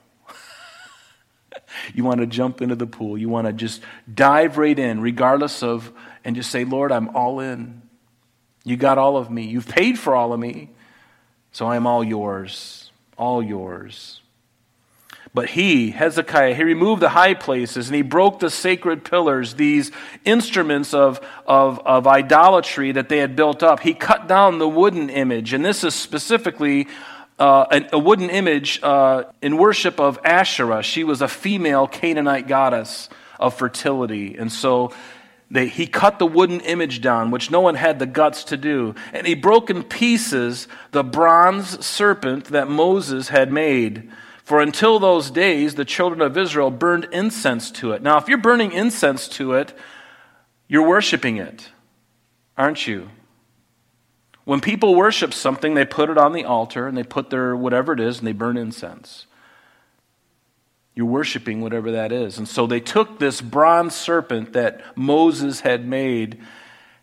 you 1.95 2.03
want 2.03 2.19
to 2.19 2.27
jump 2.27 2.61
into 2.61 2.75
the 2.75 2.85
pool. 2.85 3.17
You 3.17 3.27
want 3.27 3.47
to 3.47 3.53
just 3.53 3.81
dive 4.13 4.59
right 4.59 4.77
in, 4.77 5.01
regardless 5.01 5.63
of, 5.63 5.91
and 6.23 6.35
just 6.35 6.51
say, 6.51 6.63
Lord, 6.63 6.91
I'm 6.91 7.09
all 7.15 7.39
in. 7.39 7.81
You 8.63 8.77
got 8.77 8.99
all 8.99 9.17
of 9.17 9.31
me. 9.31 9.47
You've 9.47 9.67
paid 9.67 9.97
for 9.97 10.15
all 10.15 10.31
of 10.31 10.39
me. 10.39 10.69
So 11.51 11.65
I 11.65 11.75
am 11.75 11.87
all 11.87 12.03
yours. 12.03 12.91
All 13.17 13.41
yours. 13.41 14.21
But 15.33 15.49
he, 15.49 15.89
Hezekiah, 15.89 16.53
he 16.53 16.63
removed 16.63 17.01
the 17.01 17.09
high 17.09 17.33
places 17.33 17.87
and 17.87 17.95
he 17.95 18.03
broke 18.03 18.39
the 18.39 18.51
sacred 18.51 19.03
pillars, 19.03 19.55
these 19.55 19.91
instruments 20.23 20.93
of, 20.93 21.19
of, 21.47 21.79
of 21.79 22.05
idolatry 22.05 22.91
that 22.91 23.09
they 23.09 23.17
had 23.17 23.35
built 23.35 23.63
up. 23.63 23.79
He 23.79 23.95
cut 23.95 24.27
down 24.27 24.59
the 24.59 24.69
wooden 24.69 25.09
image. 25.09 25.53
And 25.53 25.65
this 25.65 25.83
is 25.83 25.95
specifically 25.95 26.87
uh, 27.39 27.81
a, 27.91 27.99
wooden 27.99 28.29
image 28.29 28.79
uh, 28.81 29.25
in 29.41 29.57
worship 29.57 29.99
of 29.99 30.19
Asherah. 30.23 30.81
She 30.81 31.03
was 31.03 31.21
a 31.21 31.27
female 31.27 31.87
Canaanite 31.87 32.47
goddess 32.47 33.09
of 33.39 33.53
fertility. 33.53 34.35
And 34.35 34.51
so 34.51 34.91
they, 35.51 35.67
he 35.67 35.87
cut 35.87 36.19
the 36.19 36.25
wooden 36.25 36.59
image 36.61 37.01
down, 37.01 37.31
which 37.31 37.51
no 37.51 37.61
one 37.61 37.75
had 37.75 37.99
the 37.99 38.05
guts 38.05 38.43
to 38.45 38.57
do. 38.57 38.95
And 39.13 39.27
he 39.27 39.35
broke 39.35 39.69
in 39.69 39.83
pieces 39.83 40.67
the 40.91 41.03
bronze 41.03 41.85
serpent 41.85 42.45
that 42.45 42.69
Moses 42.69 43.29
had 43.29 43.51
made. 43.51 44.09
For 44.43 44.61
until 44.61 44.97
those 44.97 45.29
days, 45.29 45.75
the 45.75 45.85
children 45.85 46.21
of 46.21 46.37
Israel 46.37 46.71
burned 46.71 47.07
incense 47.11 47.69
to 47.71 47.91
it. 47.91 48.01
Now, 48.01 48.17
if 48.17 48.27
you're 48.27 48.37
burning 48.37 48.71
incense 48.71 49.27
to 49.29 49.53
it, 49.53 49.77
you're 50.67 50.87
worshiping 50.87 51.37
it, 51.37 51.69
aren't 52.57 52.87
you? 52.87 53.09
When 54.47 54.61
people 54.61 54.95
worship 54.95 55.33
something, 55.33 55.73
they 55.73 55.83
put 55.83 56.09
it 56.09 56.17
on 56.17 56.31
the 56.31 56.45
altar 56.45 56.87
and 56.87 56.97
they 56.97 57.03
put 57.03 57.31
their 57.31 57.53
whatever 57.53 57.91
it 57.91 57.99
is 57.99 58.19
and 58.19 58.25
they 58.25 58.31
burn 58.31 58.55
incense. 58.55 59.25
You're 60.95 61.05
worshiping 61.05 61.59
whatever 61.59 61.91
that 61.91 62.13
is. 62.13 62.37
And 62.37 62.47
so 62.47 62.65
they 62.65 62.79
took 62.79 63.19
this 63.19 63.41
bronze 63.41 63.93
serpent 63.93 64.53
that 64.53 64.79
Moses 64.95 65.59
had 65.59 65.85
made, 65.85 66.41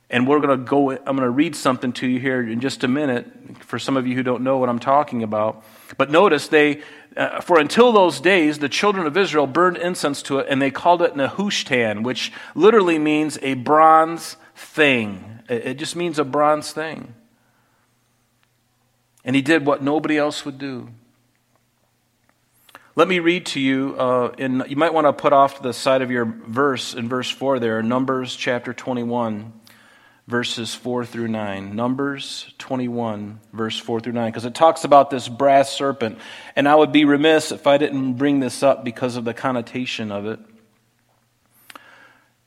and 0.08 0.26
we're 0.26 0.40
going 0.40 0.58
to 0.58 0.64
go, 0.64 0.92
I'm 0.92 1.04
going 1.04 1.18
to 1.18 1.28
read 1.28 1.54
something 1.54 1.92
to 1.92 2.06
you 2.06 2.18
here 2.18 2.40
in 2.40 2.60
just 2.60 2.82
a 2.82 2.88
minute 2.88 3.26
for 3.60 3.78
some 3.78 3.98
of 3.98 4.06
you 4.06 4.14
who 4.14 4.22
don't 4.22 4.42
know 4.42 4.56
what 4.56 4.70
I'm 4.70 4.78
talking 4.78 5.22
about. 5.22 5.66
But 5.98 6.10
notice 6.10 6.48
they, 6.48 6.80
uh, 7.14 7.42
for 7.42 7.60
until 7.60 7.92
those 7.92 8.20
days, 8.20 8.60
the 8.60 8.70
children 8.70 9.06
of 9.06 9.18
Israel 9.18 9.46
burned 9.46 9.76
incense 9.76 10.22
to 10.22 10.38
it, 10.38 10.46
and 10.48 10.62
they 10.62 10.70
called 10.70 11.02
it 11.02 11.14
Nehushtan, 11.14 12.04
which 12.04 12.32
literally 12.54 12.98
means 12.98 13.38
a 13.42 13.52
bronze 13.52 14.36
thing. 14.56 15.42
It 15.50 15.74
just 15.74 15.94
means 15.94 16.18
a 16.18 16.24
bronze 16.24 16.72
thing. 16.72 17.14
And 19.24 19.34
he 19.34 19.42
did 19.42 19.64
what 19.64 19.82
nobody 19.82 20.18
else 20.18 20.44
would 20.44 20.58
do. 20.58 20.88
Let 22.96 23.08
me 23.08 23.18
read 23.18 23.46
to 23.46 23.60
you, 23.60 23.96
uh, 23.98 24.34
in, 24.38 24.62
you 24.68 24.76
might 24.76 24.94
want 24.94 25.06
to 25.06 25.12
put 25.12 25.32
off 25.32 25.56
to 25.56 25.62
the 25.64 25.72
side 25.72 26.00
of 26.00 26.12
your 26.12 26.24
verse 26.24 26.94
in 26.94 27.08
verse 27.08 27.28
4 27.28 27.58
there, 27.58 27.82
Numbers 27.82 28.36
chapter 28.36 28.72
21, 28.72 29.52
verses 30.28 30.76
4 30.76 31.04
through 31.04 31.26
9. 31.26 31.74
Numbers 31.74 32.54
21, 32.58 33.40
verse 33.52 33.78
4 33.80 33.98
through 33.98 34.12
9, 34.12 34.30
because 34.30 34.44
it 34.44 34.54
talks 34.54 34.84
about 34.84 35.10
this 35.10 35.28
brass 35.28 35.72
serpent. 35.72 36.18
And 36.54 36.68
I 36.68 36.76
would 36.76 36.92
be 36.92 37.04
remiss 37.04 37.50
if 37.50 37.66
I 37.66 37.78
didn't 37.78 38.14
bring 38.14 38.38
this 38.38 38.62
up 38.62 38.84
because 38.84 39.16
of 39.16 39.24
the 39.24 39.34
connotation 39.34 40.12
of 40.12 40.26
it. 40.26 40.38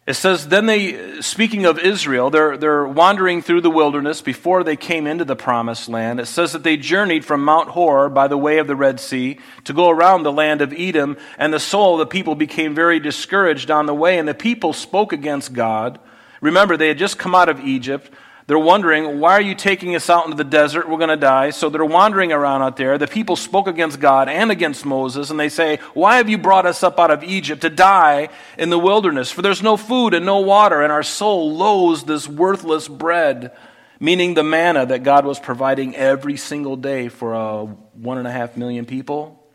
It 0.07 0.15
says, 0.15 0.47
then 0.47 0.67
they, 0.67 1.19
speaking 1.19 1.65
of 1.65 1.77
Israel, 1.77 2.29
they're, 2.29 2.55
they're 2.55 2.87
wandering 2.87 3.41
through 3.41 3.59
the 3.59 3.69
wilderness 3.69 4.21
before 4.21 4.63
they 4.63 4.77
came 4.77 5.05
into 5.05 5.25
the 5.25 5.35
promised 5.35 5.89
land. 5.89 6.21
It 6.21 6.27
says 6.27 6.53
that 6.53 6.63
they 6.63 6.77
journeyed 6.77 7.25
from 7.25 7.43
Mount 7.43 7.67
Hor 7.71 8.07
by 8.07 8.29
the 8.29 8.37
way 8.37 8.59
of 8.59 8.67
the 8.67 8.75
Red 8.75 9.01
Sea 9.01 9.37
to 9.65 9.73
go 9.73 9.89
around 9.89 10.23
the 10.23 10.31
land 10.31 10.61
of 10.61 10.71
Edom, 10.71 11.17
and 11.37 11.53
the 11.53 11.59
soul 11.59 11.95
of 11.95 11.99
the 11.99 12.05
people 12.05 12.35
became 12.35 12.73
very 12.73 13.01
discouraged 13.01 13.69
on 13.69 13.85
the 13.85 13.93
way, 13.93 14.17
and 14.17 14.25
the 14.25 14.33
people 14.33 14.71
spoke 14.71 15.11
against 15.11 15.51
God. 15.51 15.99
Remember, 16.39 16.77
they 16.77 16.87
had 16.87 16.97
just 16.97 17.19
come 17.19 17.35
out 17.35 17.49
of 17.49 17.59
Egypt. 17.59 18.09
They're 18.47 18.57
wondering, 18.57 19.19
why 19.19 19.33
are 19.33 19.41
you 19.41 19.55
taking 19.55 19.93
us 19.93 20.09
out 20.09 20.23
into 20.23 20.37
the 20.37 20.45
desert? 20.45 20.87
We're 20.87 20.97
going 20.97 21.09
to 21.09 21.17
die. 21.17 21.49
So 21.49 21.69
they're 21.69 21.83
wandering 21.83 22.31
around 22.31 22.61
out 22.61 22.77
there. 22.77 22.97
The 22.97 23.05
people 23.05 23.35
spoke 23.35 23.67
against 23.67 23.99
God 23.99 24.29
and 24.29 24.51
against 24.51 24.85
Moses, 24.85 25.29
and 25.29 25.37
they 25.37 25.49
say, 25.49 25.79
Why 25.93 26.15
have 26.15 26.29
you 26.29 26.37
brought 26.37 26.65
us 26.65 26.81
up 26.81 26.97
out 26.97 27.11
of 27.11 27.25
Egypt 27.25 27.61
to 27.63 27.69
die 27.69 28.29
in 28.57 28.69
the 28.69 28.79
wilderness? 28.79 29.29
For 29.29 29.41
there's 29.41 29.61
no 29.61 29.75
food 29.75 30.13
and 30.13 30.25
no 30.25 30.39
water, 30.39 30.81
and 30.81 30.93
our 30.93 31.03
soul 31.03 31.55
loathes 31.55 32.05
this 32.05 32.25
worthless 32.25 32.87
bread, 32.87 33.51
meaning 33.99 34.33
the 34.33 34.43
manna 34.43 34.85
that 34.85 35.03
God 35.03 35.25
was 35.25 35.41
providing 35.41 35.93
every 35.97 36.37
single 36.37 36.77
day 36.77 37.09
for 37.09 37.35
uh, 37.35 37.65
one 37.65 38.17
and 38.17 38.27
a 38.27 38.31
half 38.31 38.55
million 38.55 38.85
people. 38.85 39.46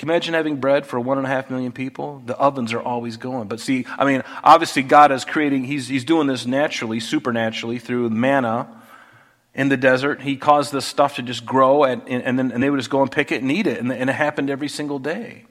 Can 0.00 0.08
you 0.08 0.14
imagine 0.14 0.32
having 0.32 0.56
bread 0.56 0.86
for 0.86 0.98
one 0.98 1.18
and 1.18 1.26
a 1.26 1.28
half 1.28 1.50
million 1.50 1.72
people? 1.72 2.22
The 2.24 2.34
ovens 2.34 2.72
are 2.72 2.80
always 2.80 3.18
going. 3.18 3.48
But 3.48 3.60
see, 3.60 3.84
I 3.98 4.06
mean, 4.06 4.22
obviously 4.42 4.82
God 4.82 5.12
is 5.12 5.26
creating, 5.26 5.64
he's, 5.64 5.88
he's 5.88 6.06
doing 6.06 6.26
this 6.26 6.46
naturally, 6.46 7.00
supernaturally 7.00 7.78
through 7.78 8.08
manna 8.08 8.66
in 9.54 9.68
the 9.68 9.76
desert. 9.76 10.22
He 10.22 10.38
caused 10.38 10.72
this 10.72 10.86
stuff 10.86 11.16
to 11.16 11.22
just 11.22 11.44
grow, 11.44 11.84
and, 11.84 12.00
and, 12.08 12.38
then, 12.38 12.50
and 12.50 12.62
they 12.62 12.70
would 12.70 12.78
just 12.78 12.88
go 12.88 13.02
and 13.02 13.12
pick 13.12 13.30
it 13.30 13.42
and 13.42 13.52
eat 13.52 13.66
it. 13.66 13.78
And, 13.78 13.92
and 13.92 14.08
it 14.08 14.14
happened 14.14 14.48
every 14.48 14.68
single 14.68 14.98
day. 14.98 15.44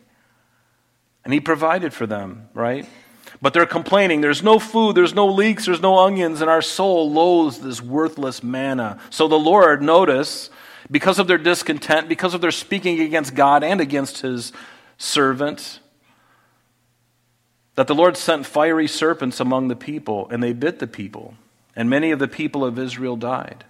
And 1.24 1.32
he 1.32 1.40
provided 1.40 1.94
for 1.94 2.08
them, 2.08 2.50
right? 2.56 2.90
But 3.44 3.54
they're 3.54 3.68
complaining. 3.68 4.22
There's 4.22 4.42
no 4.42 4.58
food, 4.58 4.96
there's 4.96 5.14
no 5.14 5.28
leeks, 5.28 5.68
there's 5.68 5.80
no 5.80 6.00
onions, 6.00 6.42
and 6.42 6.50
our 6.50 6.64
soul 6.64 7.12
loathes 7.12 7.60
this 7.60 7.84
worthless 7.84 8.42
manna. 8.42 9.00
So 9.12 9.28
the 9.28 9.38
Lord, 9.38 9.84
notice, 9.84 10.50
because 10.92 11.20
of 11.20 11.28
their 11.28 11.38
discontent, 11.38 12.10
because 12.10 12.34
of 12.34 12.42
their 12.42 12.52
speaking 12.52 13.00
against 13.00 13.36
God 13.36 13.64
and 13.64 13.80
against 13.80 14.22
his 14.22 14.52
servant, 14.98 15.80
that 17.76 17.88
the 17.88 17.96
Lord 17.96 18.18
sent 18.18 18.46
fiery 18.46 18.88
serpents 18.88 19.40
among 19.40 19.68
the 19.68 19.76
people, 19.76 20.28
and 20.32 20.44
they 20.44 20.54
bit 20.54 20.80
the 20.80 20.88
people, 20.88 21.36
and 21.76 21.90
many 21.90 22.12
of 22.12 22.20
the 22.20 22.28
people 22.28 22.66
of 22.66 22.78
Israel 22.78 23.16
died. 23.16 23.64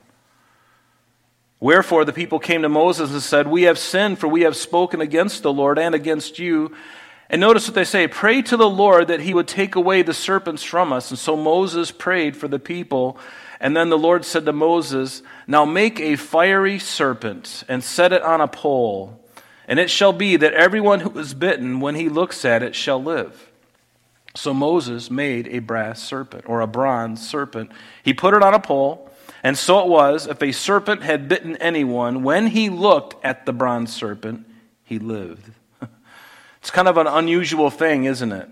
Wherefore 1.60 2.06
the 2.06 2.14
people 2.14 2.40
came 2.40 2.62
to 2.62 2.70
Moses 2.70 3.12
and 3.12 3.22
said, 3.22 3.48
We 3.48 3.64
have 3.64 3.78
sinned, 3.78 4.20
for 4.20 4.28
we 4.28 4.42
have 4.42 4.56
spoken 4.56 5.02
against 5.02 5.44
the 5.44 5.52
Lord 5.52 5.78
and 5.78 5.94
against 5.94 6.40
you. 6.40 6.76
And 7.30 7.40
notice 7.40 7.68
what 7.68 7.76
they 7.76 7.84
say 7.84 8.08
Pray 8.08 8.42
to 8.44 8.58
the 8.58 8.70
Lord 8.70 9.08
that 9.08 9.22
he 9.22 9.34
would 9.34 9.48
take 9.48 9.76
away 9.76 10.02
the 10.02 10.14
serpents 10.14 10.64
from 10.64 10.92
us. 10.92 11.10
And 11.12 11.20
so 11.20 11.36
Moses 11.36 11.92
prayed 11.92 12.36
for 12.36 12.48
the 12.48 12.60
people. 12.60 13.18
And 13.60 13.76
then 13.76 13.90
the 13.90 13.98
Lord 13.98 14.24
said 14.24 14.46
to 14.46 14.54
Moses, 14.54 15.22
Now 15.46 15.66
make 15.66 16.00
a 16.00 16.16
fiery 16.16 16.80
serpent 16.80 17.64
and 17.68 17.84
set 17.84 18.14
it 18.14 18.22
on 18.22 18.42
a 18.42 18.48
pole. 18.48 19.20
And 19.68 19.80
it 19.80 19.90
shall 19.90 20.14
be 20.14 20.38
that 20.38 20.54
everyone 20.54 21.02
who 21.02 21.20
is 21.20 21.34
bitten, 21.34 21.80
when 21.80 21.96
he 21.96 22.10
looks 22.10 22.44
at 22.46 22.64
it, 22.64 22.74
shall 22.74 23.04
live. 23.04 23.52
So 24.36 24.54
Moses 24.54 25.12
made 25.12 25.48
a 25.50 25.60
brass 25.60 26.02
serpent, 26.02 26.46
or 26.48 26.62
a 26.62 26.68
bronze 26.68 27.28
serpent. 27.28 27.72
He 28.02 28.14
put 28.14 28.34
it 28.34 28.42
on 28.42 28.54
a 28.54 28.60
pole. 28.60 29.12
And 29.44 29.58
so 29.58 29.80
it 29.80 29.88
was, 29.88 30.28
if 30.28 30.42
a 30.42 30.52
serpent 30.52 31.04
had 31.04 31.28
bitten 31.28 31.56
anyone, 31.58 32.24
when 32.24 32.48
he 32.48 32.70
looked 32.70 33.24
at 33.24 33.46
the 33.46 33.54
bronze 33.54 33.94
serpent, 33.94 34.46
he 34.84 35.00
lived. 35.00 35.52
It's 36.62 36.72
kind 36.72 36.88
of 36.88 36.98
an 36.98 37.08
unusual 37.08 37.70
thing, 37.70 38.06
isn't 38.06 38.32
it? 38.32 38.50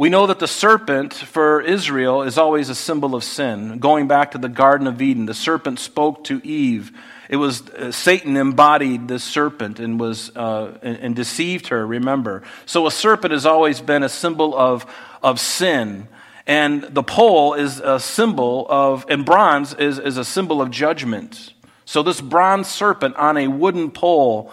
We 0.00 0.08
know 0.08 0.26
that 0.28 0.38
the 0.38 0.48
serpent 0.48 1.12
for 1.12 1.60
Israel 1.60 2.22
is 2.22 2.38
always 2.38 2.70
a 2.70 2.74
symbol 2.74 3.14
of 3.14 3.22
sin. 3.22 3.78
Going 3.80 4.08
back 4.08 4.30
to 4.30 4.38
the 4.38 4.48
Garden 4.48 4.86
of 4.86 5.02
Eden, 5.02 5.26
the 5.26 5.34
serpent 5.34 5.78
spoke 5.78 6.24
to 6.24 6.40
Eve. 6.42 6.90
It 7.28 7.36
was 7.36 7.68
uh, 7.68 7.92
Satan 7.92 8.38
embodied 8.38 9.08
this 9.08 9.22
serpent 9.22 9.78
and 9.78 10.00
was 10.00 10.34
uh, 10.34 10.78
and, 10.82 10.96
and, 10.96 11.14
deceived 11.14 11.66
her. 11.66 11.86
Remember, 11.86 12.42
so 12.64 12.86
a 12.86 12.90
serpent 12.90 13.32
has 13.32 13.44
always 13.44 13.82
been 13.82 14.02
a 14.02 14.08
symbol 14.08 14.56
of 14.56 14.86
of 15.22 15.38
sin, 15.38 16.08
and 16.46 16.82
the 16.82 17.02
pole 17.02 17.52
is 17.52 17.78
a 17.78 18.00
symbol 18.00 18.66
of, 18.70 19.04
and 19.10 19.26
bronze 19.26 19.74
is 19.74 19.98
is 19.98 20.16
a 20.16 20.24
symbol 20.24 20.62
of 20.62 20.70
judgment. 20.70 21.52
So 21.84 22.02
this 22.02 22.22
bronze 22.22 22.68
serpent 22.68 23.16
on 23.16 23.36
a 23.36 23.48
wooden 23.48 23.90
pole, 23.90 24.50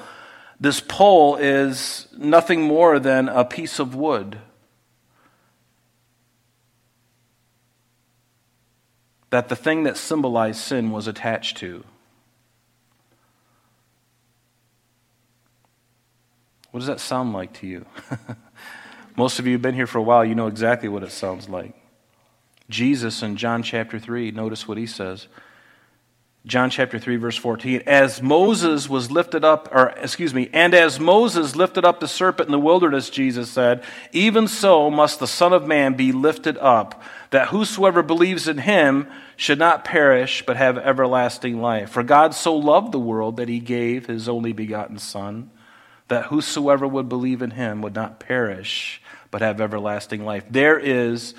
this 0.60 0.80
pole 0.80 1.36
is 1.36 2.08
nothing 2.18 2.62
more 2.62 3.00
than 3.00 3.30
a 3.30 3.46
piece 3.46 3.80
of 3.80 3.94
wood 3.94 4.40
that 9.30 9.50
the 9.50 9.56
thing 9.56 9.84
that 9.84 9.98
symbolized 9.98 10.60
sin 10.60 10.92
was 10.92 11.08
attached 11.08 11.58
to. 11.58 11.84
What 16.72 16.80
does 16.80 16.88
that 16.88 17.00
sound 17.00 17.34
like 17.34 17.54
to 17.54 17.68
you? 17.68 17.86
Most 19.18 19.40
of 19.40 19.48
you 19.48 19.54
have 19.54 19.62
been 19.62 19.76
here 19.76 19.88
for 19.88 19.98
a 19.98 20.04
while, 20.04 20.24
you 20.24 20.36
know 20.36 20.48
exactly 20.48 20.90
what 20.90 21.04
it 21.04 21.12
sounds 21.12 21.50
like. 21.50 21.76
Jesus 22.70 23.24
in 23.24 23.36
John 23.36 23.64
chapter 23.64 24.00
3, 24.00 24.32
notice 24.32 24.68
what 24.68 24.78
he 24.78 24.86
says. 24.86 25.28
John 26.48 26.70
chapter 26.70 26.98
3, 26.98 27.18
verse 27.18 27.36
14. 27.36 27.84
As 27.88 28.22
Moses 28.22 28.88
was 28.88 29.12
lifted 29.12 29.44
up, 29.44 29.68
or 29.74 29.90
excuse 29.98 30.34
me, 30.34 30.50
and 30.54 30.74
as 30.74 30.98
Moses 30.98 31.58
lifted 31.58 31.84
up 31.84 32.00
the 32.00 32.08
serpent 32.08 32.48
in 32.48 32.54
the 32.54 32.60
wilderness, 32.60 33.10
Jesus 33.10 33.50
said, 33.50 33.84
even 34.14 34.48
so 34.48 34.90
must 34.90 35.20
the 35.20 35.28
Son 35.28 35.52
of 35.52 35.68
Man 35.68 35.96
be 35.96 36.14
lifted 36.14 36.58
up, 36.60 37.04
that 37.32 37.50
whosoever 37.50 38.02
believes 38.02 38.48
in 38.48 38.60
him 38.60 39.10
should 39.36 39.60
not 39.60 39.84
perish, 39.84 40.42
but 40.46 40.56
have 40.56 40.78
everlasting 40.78 41.62
life. 41.62 41.90
For 41.90 42.02
God 42.02 42.34
so 42.34 42.56
loved 42.56 42.94
the 42.94 43.00
world 43.00 43.36
that 43.38 43.50
he 43.50 43.60
gave 43.60 44.06
his 44.06 44.30
only 44.30 44.54
begotten 44.54 45.00
Son, 45.00 45.52
that 46.08 46.28
whosoever 46.28 46.88
would 46.88 47.10
believe 47.10 47.42
in 47.42 47.52
him 47.52 47.82
would 47.82 47.94
not 47.94 48.22
perish, 48.22 49.02
but 49.32 49.42
have 49.42 49.60
everlasting 49.60 50.24
life. 50.24 50.46
There 50.50 50.80
is 50.80 51.34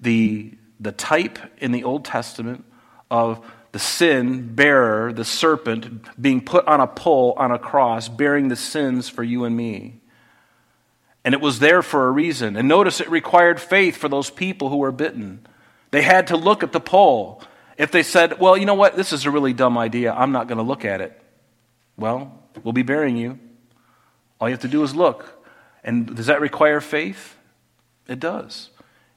the, 0.00 0.52
the 0.78 0.92
type 0.92 1.40
in 1.58 1.72
the 1.72 1.82
Old 1.82 2.04
Testament 2.04 2.64
of 3.10 3.44
the 3.72 3.78
sin 3.78 4.54
bearer, 4.54 5.12
the 5.12 5.24
serpent, 5.24 6.06
being 6.20 6.40
put 6.40 6.66
on 6.66 6.80
a 6.80 6.86
pole 6.86 7.34
on 7.36 7.52
a 7.52 7.58
cross, 7.58 8.08
bearing 8.08 8.48
the 8.48 8.56
sins 8.56 9.08
for 9.08 9.22
you 9.22 9.44
and 9.44 9.56
me. 9.56 10.00
And 11.24 11.34
it 11.34 11.40
was 11.40 11.58
there 11.58 11.82
for 11.82 12.06
a 12.06 12.10
reason. 12.10 12.56
And 12.56 12.66
notice 12.66 13.00
it 13.00 13.10
required 13.10 13.60
faith 13.60 13.96
for 13.96 14.08
those 14.08 14.30
people 14.30 14.70
who 14.70 14.78
were 14.78 14.92
bitten. 14.92 15.46
They 15.90 16.02
had 16.02 16.28
to 16.28 16.36
look 16.36 16.62
at 16.62 16.72
the 16.72 16.80
pole. 16.80 17.42
If 17.76 17.90
they 17.92 18.02
said, 18.02 18.40
well, 18.40 18.56
you 18.56 18.66
know 18.66 18.74
what, 18.74 18.96
this 18.96 19.12
is 19.12 19.26
a 19.26 19.30
really 19.30 19.52
dumb 19.52 19.78
idea, 19.78 20.12
I'm 20.12 20.32
not 20.32 20.48
going 20.48 20.58
to 20.58 20.64
look 20.64 20.84
at 20.84 21.00
it, 21.00 21.20
well, 21.96 22.42
we'll 22.62 22.72
be 22.72 22.82
burying 22.82 23.16
you. 23.16 23.38
All 24.40 24.48
you 24.48 24.52
have 24.52 24.62
to 24.62 24.68
do 24.68 24.82
is 24.82 24.94
look. 24.94 25.44
And 25.84 26.14
does 26.16 26.26
that 26.26 26.40
require 26.40 26.80
faith? 26.80 27.36
It 28.08 28.20
does. 28.20 28.70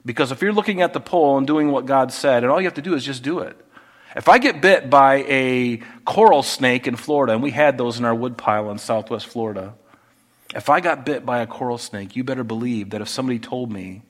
Because 0.06 0.32
if 0.32 0.42
you're 0.42 0.54
looking 0.54 0.82
at 0.82 0.94
the 0.94 1.00
pole 1.00 1.38
and 1.38 1.48
doing 1.48 1.72
what 1.72 1.86
God 1.86 2.12
said, 2.12 2.44
and 2.44 2.52
all 2.52 2.60
you 2.60 2.68
have 2.68 2.74
to 2.76 2.82
do 2.82 2.94
is 2.94 3.06
just 3.06 3.24
do 3.24 3.40
it. 3.40 3.58
If 4.16 4.30
I 4.30 4.38
get 4.38 4.62
bit 4.62 4.90
by 4.90 5.26
a 5.28 5.78
coral 6.06 6.44
snake 6.44 6.88
in 6.88 6.96
Florida, 6.96 7.34
and 7.34 7.42
we 7.42 7.52
had 7.52 7.78
those 7.78 7.98
in 7.98 8.06
our 8.06 8.14
woodpile 8.14 8.70
in 8.70 8.78
southwest 8.78 9.28
Florida, 9.28 9.74
if 10.56 10.70
I 10.70 10.82
got 10.82 11.06
bit 11.06 11.26
by 11.26 11.40
a 11.40 11.48
coral 11.48 11.78
snake, 11.80 12.16
you 12.16 12.24
better 12.24 12.44
believe 12.44 12.92
that 12.92 13.02
if 13.02 13.10
somebody 13.10 13.40
told 13.40 13.72
me, 13.72 14.04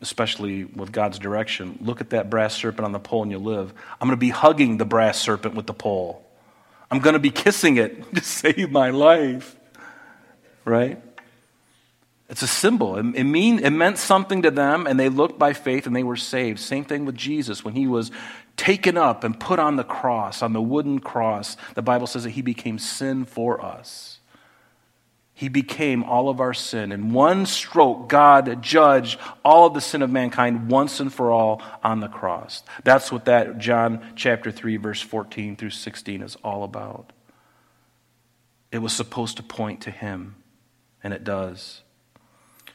especially 0.00 0.64
with 0.64 0.92
God's 0.92 1.18
direction, 1.18 1.78
look 1.82 2.00
at 2.00 2.10
that 2.10 2.30
brass 2.30 2.54
serpent 2.54 2.84
on 2.84 2.92
the 2.92 2.98
pole 2.98 3.22
and 3.22 3.30
you'll 3.30 3.42
live, 3.42 3.72
I'm 4.00 4.08
going 4.08 4.16
to 4.16 4.20
be 4.20 4.30
hugging 4.30 4.78
the 4.78 4.86
brass 4.86 5.20
serpent 5.20 5.54
with 5.54 5.66
the 5.66 5.74
pole. 5.74 6.24
I'm 6.90 7.00
going 7.00 7.14
to 7.14 7.20
be 7.20 7.30
kissing 7.30 7.76
it 7.76 8.14
to 8.14 8.22
save 8.22 8.70
my 8.70 8.90
life. 8.90 9.56
Right? 10.64 11.02
It's 12.28 12.42
a 12.42 12.48
symbol. 12.48 12.96
It, 12.96 13.04
mean, 13.22 13.60
it 13.60 13.70
meant 13.70 13.98
something 13.98 14.42
to 14.42 14.50
them, 14.50 14.86
and 14.86 14.98
they 14.98 15.08
looked 15.08 15.38
by 15.38 15.52
faith 15.52 15.86
and 15.86 15.94
they 15.94 16.02
were 16.02 16.16
saved. 16.16 16.58
Same 16.58 16.84
thing 16.84 17.04
with 17.04 17.14
Jesus. 17.14 17.64
When 17.64 17.74
he 17.74 17.86
was 17.86 18.10
taken 18.56 18.96
up 18.96 19.24
and 19.24 19.38
put 19.38 19.58
on 19.58 19.76
the 19.76 19.84
cross, 19.84 20.42
on 20.42 20.52
the 20.52 20.62
wooden 20.62 20.98
cross, 20.98 21.56
the 21.74 21.82
Bible 21.82 22.06
says 22.06 22.24
that 22.24 22.30
he 22.30 22.42
became 22.42 22.78
sin 22.78 23.24
for 23.24 23.62
us. 23.64 24.18
He 25.34 25.48
became 25.50 26.02
all 26.02 26.30
of 26.30 26.40
our 26.40 26.54
sin. 26.54 26.92
In 26.92 27.12
one 27.12 27.44
stroke, 27.44 28.08
God 28.08 28.62
judged 28.62 29.18
all 29.44 29.66
of 29.66 29.74
the 29.74 29.82
sin 29.82 30.00
of 30.00 30.10
mankind 30.10 30.70
once 30.70 30.98
and 30.98 31.12
for 31.12 31.30
all 31.30 31.60
on 31.84 32.00
the 32.00 32.08
cross. 32.08 32.62
That's 32.84 33.12
what 33.12 33.26
that 33.26 33.58
John 33.58 34.14
chapter 34.16 34.50
3, 34.50 34.78
verse 34.78 35.02
14 35.02 35.56
through 35.56 35.70
16 35.70 36.22
is 36.22 36.36
all 36.36 36.64
about. 36.64 37.12
It 38.72 38.78
was 38.78 38.94
supposed 38.94 39.36
to 39.36 39.42
point 39.42 39.82
to 39.82 39.90
him, 39.90 40.36
and 41.04 41.12
it 41.12 41.22
does. 41.22 41.82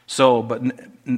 So, 0.06 0.40
but 0.40 0.62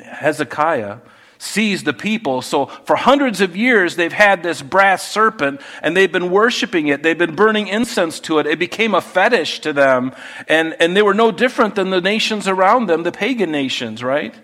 Hezekiah 0.02 0.98
sees 1.44 1.84
the 1.84 1.92
people. 1.92 2.42
So, 2.42 2.66
for 2.66 2.96
hundreds 2.96 3.40
of 3.40 3.56
years, 3.56 3.96
they've 3.96 4.12
had 4.12 4.42
this 4.42 4.62
brass 4.62 5.06
serpent 5.06 5.60
and 5.82 5.96
they've 5.96 6.10
been 6.10 6.30
worshiping 6.30 6.88
it. 6.88 7.02
They've 7.02 7.16
been 7.16 7.36
burning 7.36 7.68
incense 7.68 8.18
to 8.20 8.38
it. 8.38 8.46
It 8.46 8.58
became 8.58 8.94
a 8.94 9.00
fetish 9.00 9.60
to 9.60 9.72
them. 9.72 10.12
And, 10.48 10.74
and 10.80 10.96
they 10.96 11.02
were 11.02 11.14
no 11.14 11.30
different 11.30 11.74
than 11.74 11.90
the 11.90 12.00
nations 12.00 12.48
around 12.48 12.86
them, 12.86 13.02
the 13.02 13.12
pagan 13.12 13.52
nations, 13.52 14.02
right? 14.02 14.34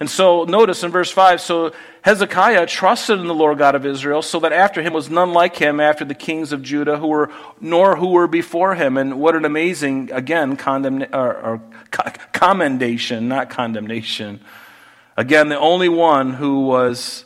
And 0.00 0.08
so, 0.10 0.44
notice 0.44 0.82
in 0.82 0.90
verse 0.90 1.10
5 1.10 1.40
so 1.40 1.72
Hezekiah 2.02 2.66
trusted 2.66 3.18
in 3.18 3.26
the 3.26 3.34
Lord 3.34 3.58
God 3.58 3.74
of 3.74 3.86
Israel, 3.86 4.22
so 4.22 4.40
that 4.40 4.52
after 4.52 4.82
him 4.82 4.92
was 4.92 5.08
none 5.08 5.32
like 5.32 5.56
him 5.56 5.80
after 5.80 6.04
the 6.04 6.14
kings 6.14 6.52
of 6.52 6.62
Judah, 6.62 6.98
who 6.98 7.06
were, 7.06 7.32
nor 7.60 7.96
who 7.96 8.08
were 8.08 8.26
before 8.26 8.74
him. 8.74 8.96
And 8.96 9.18
what 9.18 9.34
an 9.34 9.44
amazing, 9.44 10.10
again, 10.12 10.56
condemn, 10.56 11.06
or, 11.14 11.34
or 11.34 11.62
commendation, 12.32 13.28
not 13.28 13.50
condemnation. 13.50 14.40
Again, 15.16 15.48
the 15.48 15.58
only 15.58 15.88
one 15.88 16.32
who 16.32 16.66
was 16.66 17.24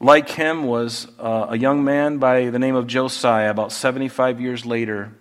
like 0.00 0.28
him 0.28 0.64
was 0.64 1.08
uh, 1.18 1.46
a 1.48 1.56
young 1.56 1.82
man 1.82 2.18
by 2.18 2.50
the 2.50 2.58
name 2.58 2.74
of 2.74 2.86
Josiah, 2.86 3.50
about 3.50 3.72
75 3.72 4.38
years 4.38 4.66
later. 4.66 5.12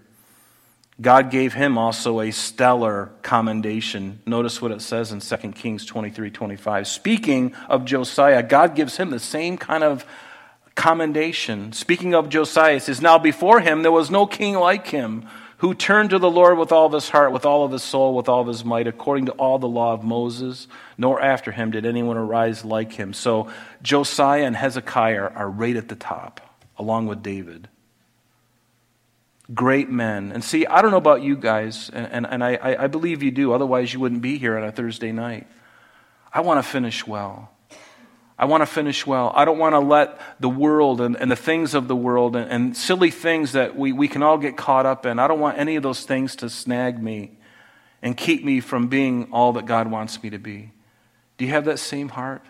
God 1.00 1.32
gave 1.32 1.54
him 1.54 1.78
also 1.78 2.20
a 2.20 2.32
stellar 2.32 3.12
commendation. 3.22 4.20
Notice 4.26 4.62
what 4.62 4.72
it 4.72 4.82
says 4.82 5.14
in 5.14 5.22
2 5.22 5.52
Kings 5.54 5.86
23 5.86 6.30
25. 6.32 6.86
Speaking 6.86 7.56
of 7.70 7.86
Josiah, 7.86 8.44
God 8.44 8.76
gives 8.76 8.98
him 8.98 9.10
the 9.10 9.20
same 9.20 9.58
kind 9.58 9.86
of 9.86 10.06
commendation. 10.76 11.72
Speaking 11.72 12.14
of 12.14 12.28
Josiah, 12.28 12.76
it 12.76 12.84
says, 12.84 13.02
Now 13.02 13.18
before 13.18 13.62
him 13.62 13.84
there 13.84 13.92
was 13.92 14.12
no 14.12 14.26
king 14.26 14.56
like 14.56 14.88
him 14.88 15.28
who 15.64 15.74
turned 15.74 16.10
to 16.10 16.20
the 16.20 16.30
Lord 16.30 16.58
with 16.58 16.74
all 16.74 16.86
of 16.86 16.92
his 16.92 17.08
heart, 17.08 17.32
with 17.32 17.46
all 17.46 17.64
of 17.64 17.72
his 17.72 17.82
soul, 17.84 18.14
with 18.14 18.28
all 18.28 18.42
of 18.42 18.48
his 18.48 18.66
might, 18.66 18.86
according 18.86 19.28
to 19.28 19.32
all 19.32 19.58
the 19.58 19.66
law 19.66 19.94
of 19.94 20.04
Moses, 20.04 20.68
nor 20.98 21.22
after 21.22 21.54
him 21.54 21.72
did 21.72 21.86
anyone 21.86 22.18
arise 22.18 22.66
like 22.66 22.92
him. 22.92 23.14
So 23.14 23.50
Josiah 23.82 24.44
and 24.44 24.58
Hezekiah 24.58 25.32
are 25.34 25.50
right 25.50 25.78
at 25.78 25.88
the 25.88 25.96
top, 25.96 26.42
along 26.78 27.08
with 27.08 27.24
David 27.24 27.70
great 29.54 29.90
men. 29.90 30.34
And 30.34 30.44
see, 30.44 30.66
I 30.66 30.82
don't 30.82 30.92
know 30.92 30.98
about 30.98 31.22
you 31.22 31.38
guys, 31.38 31.90
and, 31.94 32.08
and, 32.12 32.28
and 32.28 32.44
I, 32.44 32.76
I 32.80 32.88
believe 32.88 33.24
you 33.24 33.32
do, 33.32 33.54
otherwise, 33.54 33.94
you 33.94 34.00
wouldn't 34.02 34.22
be 34.22 34.38
here 34.38 34.58
on 34.58 34.64
a 34.64 34.72
Thursday 34.72 35.14
night. 35.14 35.48
I 36.34 36.42
want 36.42 36.64
to 36.64 36.70
finish 36.70 37.08
well. 37.08 37.53
I 38.38 38.46
want 38.46 38.62
to 38.62 38.66
finish 38.66 39.06
well. 39.06 39.32
I 39.36 39.46
don't 39.46 39.60
want 39.60 39.74
to 39.74 39.80
let 39.80 40.20
the 40.40 40.50
world 40.50 41.02
and, 41.02 41.16
and 41.16 41.30
the 41.30 41.36
things 41.36 41.76
of 41.76 41.88
the 41.88 41.96
world 41.96 42.36
and, 42.36 42.50
and 42.50 42.76
silly 42.76 43.12
things 43.12 43.52
that 43.52 43.76
we, 43.76 43.94
we 43.94 44.08
can 44.08 44.24
all 44.24 44.38
get 44.38 44.58
caught 44.58 44.86
up 44.86 45.06
in, 45.06 45.20
I 45.20 45.28
don't 45.28 45.40
want 45.40 45.60
any 45.60 45.76
of 45.76 45.84
those 45.84 46.04
things 46.04 46.36
to 46.38 46.50
snag 46.50 47.02
me 47.02 47.38
and 48.02 48.18
keep 48.18 48.44
me 48.44 48.60
from 48.60 48.88
being 48.88 49.30
all 49.32 49.54
that 49.54 49.66
God 49.66 49.90
wants 49.90 50.22
me 50.22 50.30
to 50.32 50.40
be. 50.40 50.72
Do 51.38 51.46
you 51.46 51.52
have 51.52 51.66
that 51.66 51.80
same 51.80 52.10
heart? 52.10 52.44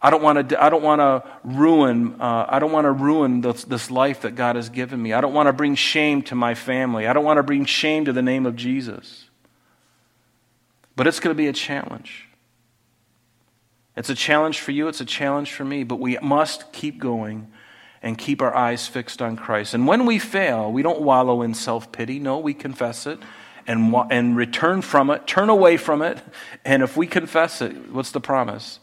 I 0.00 0.10
don't 0.10 0.22
want 0.22 0.50
to, 0.50 0.62
I 0.62 0.68
don't 0.68 0.82
want 0.82 1.00
to 1.00 1.24
ruin, 1.42 2.20
uh, 2.20 2.46
I 2.48 2.60
don't 2.60 2.70
want 2.70 2.84
to 2.84 2.92
ruin 2.92 3.40
this, 3.40 3.64
this 3.64 3.90
life 3.90 4.20
that 4.20 4.36
God 4.36 4.54
has 4.54 4.68
given 4.68 5.02
me. 5.02 5.12
I 5.12 5.20
don't 5.20 5.34
want 5.34 5.48
to 5.48 5.52
bring 5.52 5.74
shame 5.74 6.22
to 6.24 6.36
my 6.36 6.54
family. 6.54 7.06
I 7.08 7.12
don't 7.12 7.24
want 7.24 7.38
to 7.38 7.42
bring 7.42 7.64
shame 7.64 8.04
to 8.04 8.12
the 8.12 8.22
name 8.22 8.46
of 8.46 8.54
Jesus. 8.54 9.28
But 10.94 11.08
it's 11.08 11.18
going 11.18 11.34
to 11.34 11.38
be 11.38 11.48
a 11.48 11.52
challenge. 11.52 12.27
It's 13.98 14.10
a 14.10 14.14
challenge 14.14 14.60
for 14.60 14.70
you, 14.70 14.86
it's 14.88 15.00
a 15.00 15.04
challenge 15.04 15.52
for 15.52 15.64
me, 15.64 15.82
but 15.82 15.98
we 15.98 16.16
must 16.22 16.72
keep 16.72 16.98
going 16.98 17.48
and 18.00 18.16
keep 18.16 18.40
our 18.40 18.54
eyes 18.54 18.86
fixed 18.86 19.20
on 19.20 19.36
Christ. 19.36 19.74
And 19.74 19.88
when 19.88 20.06
we 20.06 20.20
fail, 20.20 20.70
we 20.70 20.82
don't 20.82 21.00
wallow 21.00 21.42
in 21.42 21.52
self 21.52 21.90
pity. 21.90 22.20
No, 22.20 22.38
we 22.38 22.54
confess 22.54 23.06
it 23.06 23.18
and, 23.66 23.92
and 24.10 24.36
return 24.36 24.82
from 24.82 25.10
it, 25.10 25.26
turn 25.26 25.50
away 25.50 25.76
from 25.76 26.00
it. 26.00 26.22
And 26.64 26.82
if 26.82 26.96
we 26.96 27.08
confess 27.08 27.60
it, 27.60 27.92
what's 27.92 28.12
the 28.12 28.20
promise? 28.20 28.78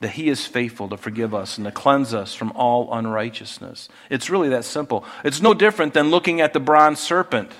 that 0.00 0.12
He 0.12 0.30
is 0.30 0.46
faithful 0.46 0.88
to 0.88 0.96
forgive 0.96 1.34
us 1.34 1.58
and 1.58 1.66
to 1.66 1.70
cleanse 1.70 2.14
us 2.14 2.34
from 2.34 2.52
all 2.52 2.92
unrighteousness. 2.92 3.88
It's 4.08 4.30
really 4.30 4.48
that 4.48 4.64
simple. 4.64 5.04
It's 5.24 5.42
no 5.42 5.52
different 5.52 5.92
than 5.92 6.10
looking 6.10 6.40
at 6.40 6.54
the 6.54 6.60
bronze 6.60 6.98
serpent. 7.00 7.52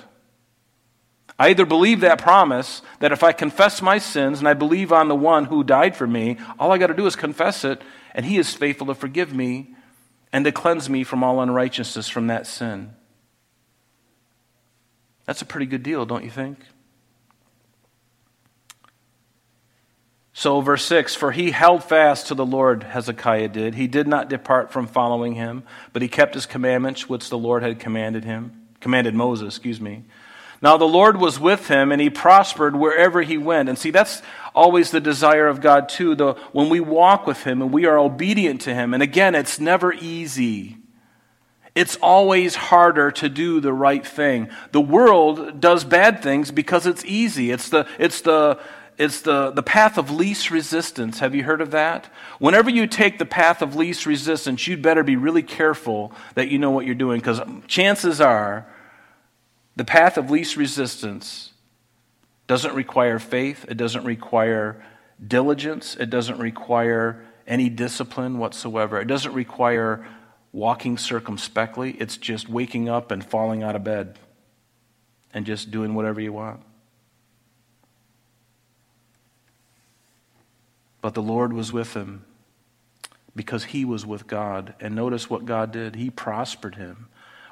I 1.41 1.49
either 1.49 1.65
believe 1.65 2.01
that 2.01 2.21
promise 2.21 2.83
that 2.99 3.13
if 3.13 3.23
I 3.23 3.33
confess 3.33 3.81
my 3.81 3.97
sins 3.97 4.41
and 4.41 4.47
I 4.47 4.53
believe 4.53 4.93
on 4.93 5.09
the 5.09 5.15
one 5.15 5.47
who 5.47 5.65
died 5.65 5.97
for 5.97 6.07
me, 6.07 6.37
all 6.59 6.71
I 6.71 6.77
got 6.77 6.89
to 6.89 6.95
do 6.95 7.07
is 7.07 7.17
confess 7.17 7.65
it, 7.65 7.81
and 8.15 8.27
He 8.27 8.37
is 8.37 8.53
faithful 8.53 8.89
to 8.89 8.95
forgive 8.95 9.35
me 9.35 9.75
and 10.35 10.45
to 10.45 10.53
cleanse 10.53 10.91
me 10.91 11.03
from 11.03 11.25
all 11.25 11.41
unrighteousness 11.41 12.11
from 12.11 12.27
that 12.27 12.47
sin. 12.47 12.93
That's 15.25 15.41
a 15.41 15.47
pretty 15.47 15.65
good 15.65 15.83
deal, 15.83 16.05
don't 16.05 16.25
you 16.25 16.31
think? 16.31 16.59
So, 20.35 20.61
verse 20.61 20.85
6 20.85 21.15
For 21.15 21.33
he 21.33 21.53
held 21.53 21.83
fast 21.83 22.27
to 22.27 22.35
the 22.35 22.45
Lord, 22.45 22.83
Hezekiah 22.83 23.49
did. 23.49 23.77
He 23.77 23.87
did 23.87 24.07
not 24.07 24.29
depart 24.29 24.73
from 24.73 24.87
following 24.87 25.37
him, 25.37 25.63
but 25.95 26.03
he 26.03 26.09
kept 26.09 26.35
his 26.35 26.45
commandments, 26.45 27.09
which 27.09 27.31
the 27.31 27.39
Lord 27.39 27.63
had 27.63 27.79
commanded 27.79 28.25
him, 28.25 28.69
commanded 28.81 29.15
Moses, 29.15 29.57
excuse 29.57 29.81
me. 29.81 30.05
Now, 30.63 30.77
the 30.77 30.85
Lord 30.85 31.17
was 31.17 31.41
with 31.41 31.69
him, 31.69 31.91
and 31.91 32.01
he 32.01 32.11
prospered 32.11 32.77
wherever 32.77 33.23
he 33.23 33.39
went. 33.39 33.71
And 33.71 33.79
see, 33.79 33.91
that's 33.91 34.21
always 34.55 34.91
the 34.91 35.01
desire 35.01 35.49
of 35.49 35.63
God, 35.63 35.89
too. 35.89 36.15
The, 36.15 36.35
when 36.53 36.69
we 36.69 36.81
walk 36.81 37.27
with 37.27 37.45
him 37.45 37.63
and 37.63 37.73
we 37.73 37.87
are 37.87 37.99
obedient 37.99 38.61
to 38.63 38.75
him, 38.75 38.93
and 38.93 39.03
again, 39.03 39.35
it's 39.35 39.59
never 39.59 39.93
easy. 39.95 40.77
It's 41.75 41.97
always 42.03 42.57
harder 42.57 43.11
to 43.13 43.29
do 43.31 43.61
the 43.61 43.73
right 43.73 44.07
thing. 44.07 44.51
The 44.73 44.81
world 44.83 45.61
does 45.61 45.85
bad 45.85 46.23
things 46.23 46.51
because 46.51 46.87
it's 46.87 47.05
easy. 47.07 47.51
It's 47.51 47.71
the, 47.71 47.87
it's 47.99 48.21
the, 48.21 48.61
it's 48.99 49.23
the, 49.23 49.53
the 49.53 49.63
path 49.63 49.97
of 49.97 50.11
least 50.11 50.51
resistance. 50.51 51.21
Have 51.21 51.35
you 51.35 51.45
heard 51.45 51.63
of 51.63 51.71
that? 51.71 52.13
Whenever 52.39 52.69
you 52.69 52.87
take 52.87 53.19
the 53.19 53.25
path 53.25 53.63
of 53.63 53.77
least 53.77 54.05
resistance, 54.05 54.67
you'd 54.67 54.83
better 54.83 55.03
be 55.03 55.17
really 55.17 55.43
careful 55.43 56.13
that 56.35 56.49
you 56.49 56.59
know 56.59 56.71
what 56.71 56.85
you're 56.85 56.95
doing 56.95 57.19
because 57.19 57.41
chances 57.67 58.21
are 58.21 58.67
the 59.81 59.85
path 59.87 60.19
of 60.19 60.31
least 60.31 60.59
resistance 60.59 61.55
doesn't 62.47 62.75
require 62.75 63.19
faith, 63.19 63.65
it 63.67 63.79
doesn't 63.79 64.05
require 64.05 64.85
diligence, 65.27 65.97
it 65.97 66.11
doesn't 66.11 66.39
require 66.39 67.25
any 67.47 67.71
discipline 67.71 68.37
whatsoever, 68.37 69.01
it 69.01 69.07
doesn't 69.07 69.33
require 69.33 70.07
walking 70.53 70.99
circumspectly. 70.99 71.93
It's 71.93 72.19
just 72.19 72.47
waking 72.47 72.91
up 72.91 73.11
and 73.11 73.25
falling 73.25 73.63
out 73.63 73.75
of 73.75 73.83
bed 73.83 74.19
and 75.33 75.47
just 75.47 75.71
doing 75.71 75.95
whatever 75.95 76.21
you 76.21 76.35
want. 76.35 76.61
But 81.01 81.15
the 81.15 81.23
Lord 81.23 81.55
was 81.55 81.73
with 81.73 81.95
him 81.95 82.27
because 83.35 83.65
he 83.65 83.87
was 83.87 84.05
with 84.05 84.27
God. 84.27 84.75
And 84.79 84.95
notice 84.95 85.31
what 85.31 85.47
God 85.47 85.73
did 85.73 85.97
He 85.97 86.11
prospered 86.11 86.75
him 86.75 87.07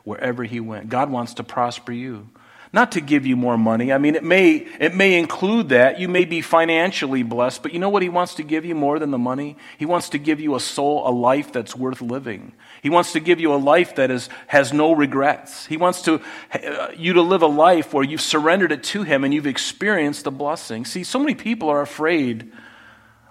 wherever 0.09 0.43
he 0.43 0.59
went. 0.59 0.89
God 0.89 1.11
wants 1.11 1.35
to 1.35 1.45
prosper 1.45 1.93
you. 1.93 2.31
Not 2.73 2.93
to 2.93 3.01
give 3.01 3.25
you 3.25 3.35
more 3.35 3.57
money. 3.57 3.93
I 3.93 3.99
mean, 3.99 4.15
it 4.15 4.25
may, 4.25 4.67
it 4.79 4.95
may 4.95 5.19
include 5.19 5.71
that. 5.71 5.99
You 5.99 6.09
may 6.09 6.27
be 6.27 6.43
financially 6.43 7.23
blessed, 7.23 7.63
but 7.63 7.73
you 7.73 7.79
know 7.79 7.89
what 7.89 8.03
He 8.03 8.11
wants 8.11 8.35
to 8.35 8.43
give 8.43 8.67
you 8.67 8.75
more 8.75 8.99
than 8.99 9.11
the 9.11 9.19
money? 9.19 9.57
He 9.79 9.87
wants 9.87 10.11
to 10.11 10.19
give 10.19 10.39
you 10.39 10.55
a 10.55 10.61
soul, 10.61 11.09
a 11.09 11.11
life 11.11 11.51
that's 11.51 11.75
worth 11.75 12.03
living. 12.03 12.53
He 12.83 12.91
wants 12.91 13.13
to 13.13 13.21
give 13.21 13.41
you 13.41 13.55
a 13.55 13.57
life 13.57 13.95
that 13.97 14.11
is, 14.11 14.29
has 14.49 14.71
no 14.71 14.93
regrets. 14.93 15.65
He 15.65 15.79
wants 15.79 16.03
to, 16.03 16.21
uh, 16.53 16.89
you 16.95 17.15
to 17.15 17.23
live 17.23 17.41
a 17.41 17.47
life 17.47 17.95
where 17.95 18.05
you've 18.05 18.21
surrendered 18.21 18.73
it 18.73 18.83
to 18.85 19.03
Him 19.03 19.25
and 19.25 19.33
you've 19.33 19.47
experienced 19.47 20.25
the 20.25 20.31
blessing. 20.31 20.85
See, 20.85 21.05
so 21.05 21.19
many 21.19 21.35
people 21.35 21.71
are 21.71 21.81
afraid 21.81 22.53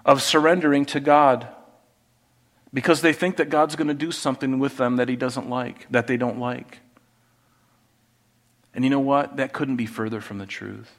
of 0.04 0.20
surrendering 0.20 0.84
to 0.86 0.98
God 0.98 1.46
because 2.72 3.00
they 3.00 3.12
think 3.12 3.36
that 3.36 3.48
God's 3.48 3.76
going 3.76 3.88
to 3.88 3.94
do 3.94 4.12
something 4.12 4.58
with 4.58 4.76
them 4.76 4.96
that 4.96 5.08
He 5.08 5.16
doesn't 5.16 5.48
like, 5.48 5.90
that 5.90 6.06
they 6.06 6.16
don't 6.16 6.38
like. 6.38 6.80
And 8.74 8.84
you 8.84 8.90
know 8.90 9.00
what? 9.00 9.36
That 9.36 9.52
couldn't 9.52 9.76
be 9.76 9.86
further 9.86 10.20
from 10.20 10.38
the 10.38 10.46
truth. 10.46 10.90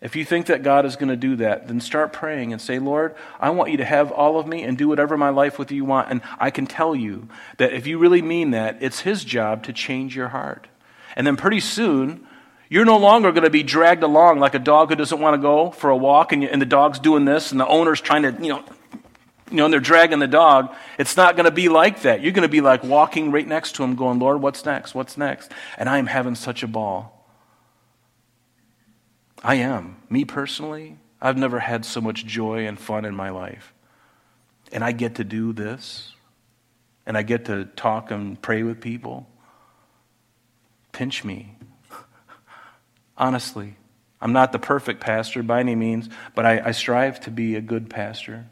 If 0.00 0.14
you 0.14 0.24
think 0.24 0.46
that 0.46 0.62
God 0.62 0.86
is 0.86 0.94
going 0.94 1.08
to 1.08 1.16
do 1.16 1.36
that, 1.36 1.66
then 1.66 1.80
start 1.80 2.12
praying 2.12 2.52
and 2.52 2.62
say, 2.62 2.78
Lord, 2.78 3.16
I 3.40 3.50
want 3.50 3.72
you 3.72 3.78
to 3.78 3.84
have 3.84 4.12
all 4.12 4.38
of 4.38 4.46
me 4.46 4.62
and 4.62 4.78
do 4.78 4.86
whatever 4.86 5.16
my 5.16 5.30
life 5.30 5.58
with 5.58 5.72
you 5.72 5.84
want. 5.84 6.08
And 6.10 6.22
I 6.38 6.50
can 6.50 6.66
tell 6.66 6.94
you 6.94 7.28
that 7.56 7.72
if 7.72 7.86
you 7.86 7.98
really 7.98 8.22
mean 8.22 8.52
that, 8.52 8.78
it's 8.80 9.00
His 9.00 9.24
job 9.24 9.64
to 9.64 9.72
change 9.72 10.14
your 10.14 10.28
heart. 10.28 10.68
And 11.16 11.26
then 11.26 11.36
pretty 11.36 11.58
soon, 11.58 12.24
you're 12.68 12.84
no 12.84 12.98
longer 12.98 13.32
going 13.32 13.44
to 13.44 13.50
be 13.50 13.64
dragged 13.64 14.04
along 14.04 14.38
like 14.38 14.54
a 14.54 14.60
dog 14.60 14.90
who 14.90 14.94
doesn't 14.94 15.20
want 15.20 15.34
to 15.34 15.42
go 15.42 15.72
for 15.72 15.90
a 15.90 15.96
walk 15.96 16.32
and, 16.32 16.42
you, 16.44 16.48
and 16.48 16.62
the 16.62 16.66
dog's 16.66 17.00
doing 17.00 17.24
this 17.24 17.50
and 17.50 17.58
the 17.58 17.66
owner's 17.66 18.00
trying 18.00 18.22
to, 18.22 18.32
you 18.40 18.50
know, 18.50 18.62
you 19.50 19.56
know, 19.56 19.64
and 19.64 19.72
they're 19.72 19.80
dragging 19.80 20.18
the 20.18 20.26
dog, 20.26 20.74
it's 20.98 21.16
not 21.16 21.36
going 21.36 21.44
to 21.44 21.50
be 21.50 21.68
like 21.68 22.02
that. 22.02 22.22
You're 22.22 22.32
going 22.32 22.42
to 22.42 22.48
be 22.48 22.60
like 22.60 22.82
walking 22.82 23.30
right 23.30 23.46
next 23.46 23.76
to 23.76 23.84
him, 23.84 23.96
going, 23.96 24.18
Lord, 24.18 24.42
what's 24.42 24.64
next? 24.64 24.94
What's 24.94 25.16
next? 25.16 25.52
And 25.76 25.88
I 25.88 25.98
am 25.98 26.06
having 26.06 26.34
such 26.34 26.62
a 26.62 26.68
ball. 26.68 27.14
I 29.42 29.56
am. 29.56 29.96
Me 30.10 30.24
personally, 30.24 30.98
I've 31.20 31.36
never 31.36 31.58
had 31.58 31.84
so 31.84 32.00
much 32.00 32.26
joy 32.26 32.66
and 32.66 32.78
fun 32.78 33.04
in 33.04 33.14
my 33.14 33.30
life. 33.30 33.72
And 34.72 34.84
I 34.84 34.92
get 34.92 35.16
to 35.16 35.24
do 35.24 35.52
this, 35.52 36.12
and 37.06 37.16
I 37.16 37.22
get 37.22 37.46
to 37.46 37.64
talk 37.64 38.10
and 38.10 38.40
pray 38.40 38.62
with 38.62 38.80
people. 38.80 39.26
Pinch 40.92 41.24
me. 41.24 41.54
Honestly, 43.16 43.76
I'm 44.20 44.32
not 44.32 44.52
the 44.52 44.58
perfect 44.58 45.00
pastor 45.00 45.42
by 45.42 45.60
any 45.60 45.74
means, 45.74 46.08
but 46.34 46.44
I, 46.44 46.60
I 46.66 46.70
strive 46.72 47.20
to 47.20 47.30
be 47.30 47.54
a 47.54 47.60
good 47.60 47.88
pastor. 47.88 48.46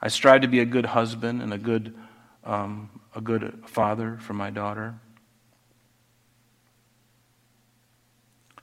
I 0.00 0.08
strive 0.08 0.42
to 0.42 0.48
be 0.48 0.60
a 0.60 0.64
good 0.64 0.86
husband 0.86 1.42
and 1.42 1.52
a 1.52 1.58
good, 1.58 1.94
um, 2.44 2.88
a 3.14 3.20
good 3.20 3.64
father 3.66 4.18
for 4.20 4.32
my 4.32 4.50
daughter. 4.50 4.94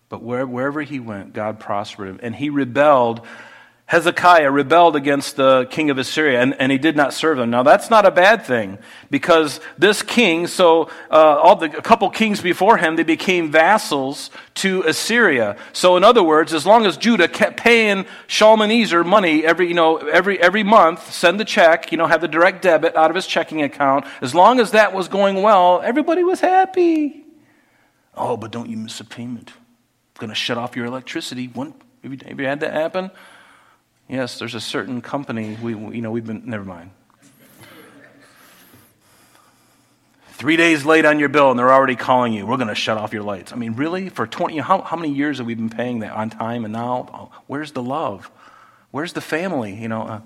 But 0.08 0.24
where, 0.24 0.46
wherever 0.46 0.82
he 0.82 1.00
went, 1.00 1.34
God 1.34 1.60
prospered 1.60 2.08
him. 2.08 2.20
And 2.22 2.36
he 2.36 2.50
rebelled 2.50 3.26
Hezekiah 3.88 4.50
rebelled 4.50 4.96
against 4.96 5.36
the 5.36 5.68
king 5.70 5.92
of 5.92 6.00
Assyria 6.00 6.42
and, 6.42 6.56
and 6.60 6.72
he 6.72 6.78
did 6.80 6.96
not 6.96 7.14
serve 7.14 7.38
them. 7.38 7.52
Now 7.52 7.62
that's 7.62 7.92
not 7.92 8.04
a 8.04 8.10
bad 8.10 8.44
thing 8.44 8.80
because 9.12 9.60
this 9.78 10.02
king, 10.02 10.48
so 10.48 10.90
uh, 11.12 11.38
all 11.38 11.56
the, 11.56 11.66
a 11.78 11.84
couple 11.84 12.10
kings 12.10 12.42
before 12.42 12.78
him, 12.78 12.96
they 12.96 13.04
became 13.04 13.52
vassals 13.52 14.32
to 14.56 14.82
Assyria. 14.88 15.56
So 15.72 15.98
in 15.98 16.04
other 16.04 16.24
words, 16.24 16.52
as 16.52 16.66
long 16.66 16.88
as 16.88 16.98
Judah 16.98 17.28
kept 17.28 17.58
paying 17.58 18.08
Shalmaneser 18.26 19.04
money 19.04 19.46
every, 19.46 19.68
you 19.68 19.76
know, 19.76 19.98
every, 19.98 20.42
every 20.42 20.64
month, 20.64 21.14
send 21.14 21.40
the 21.40 21.46
check, 21.46 21.92
you 21.92 22.00
know, 22.00 22.08
have 22.08 22.22
the 22.22 22.28
direct 22.28 22.64
debit 22.64 22.96
out 22.96 23.12
of 23.12 23.16
his 23.16 23.28
checking 23.28 23.62
account, 23.62 24.06
as 24.20 24.34
long 24.34 24.60
as 24.60 24.72
that 24.72 24.94
was 24.94 25.08
going 25.08 25.44
well, 25.44 25.80
everybody 25.84 26.24
was 26.24 26.40
happy. 26.40 27.24
Oh, 28.16 28.36
but 28.36 28.52
don't 28.52 28.70
you 28.70 28.78
miss 28.78 29.00
a 29.00 29.06
payment. 29.06 29.52
I'm 29.52 30.20
going 30.20 30.30
to 30.30 30.36
shut 30.36 30.58
off 30.58 30.76
your 30.76 30.88
electricity. 30.88 31.50
One, 31.50 31.76
have 32.02 32.12
you, 32.12 32.20
have 32.28 32.40
you 32.40 32.48
had 32.48 32.62
that 32.62 32.74
happen? 32.74 33.12
Yes, 34.08 34.38
there's 34.38 34.56
a 34.56 34.62
certain 34.62 35.02
company, 35.02 35.58
we, 35.62 35.72
you 35.72 36.02
know, 36.02 36.12
we've 36.12 36.26
been, 36.26 36.44
never 36.46 36.64
mind. 36.64 36.92
Three 40.34 40.58
days 40.58 40.86
late 40.86 41.06
on 41.06 41.18
your 41.18 41.30
bill, 41.30 41.50
and 41.50 41.58
they're 41.58 41.72
already 41.72 41.96
calling 41.96 42.34
you. 42.34 42.46
We're 42.46 42.58
going 42.58 42.68
to 42.68 42.76
shut 42.76 42.98
off 42.98 43.14
your 43.14 43.24
lights. 43.24 43.54
I 43.54 43.56
mean, 43.56 43.74
really? 43.74 44.10
For 44.10 44.28
20, 44.28 44.58
how, 44.58 44.82
how 44.82 44.98
many 44.98 45.14
years 45.14 45.38
have 45.38 45.48
we 45.48 45.56
been 45.56 45.70
paying 45.70 46.00
that 46.00 46.12
on 46.12 46.30
time? 46.30 46.66
And 46.66 46.74
now, 46.74 47.32
where's 47.48 47.72
the 47.72 47.82
love? 47.82 48.30
Where's 48.92 49.14
the 49.14 49.22
family? 49.22 49.74
You 49.74 49.88
know, 49.88 50.02
uh, 50.04 50.22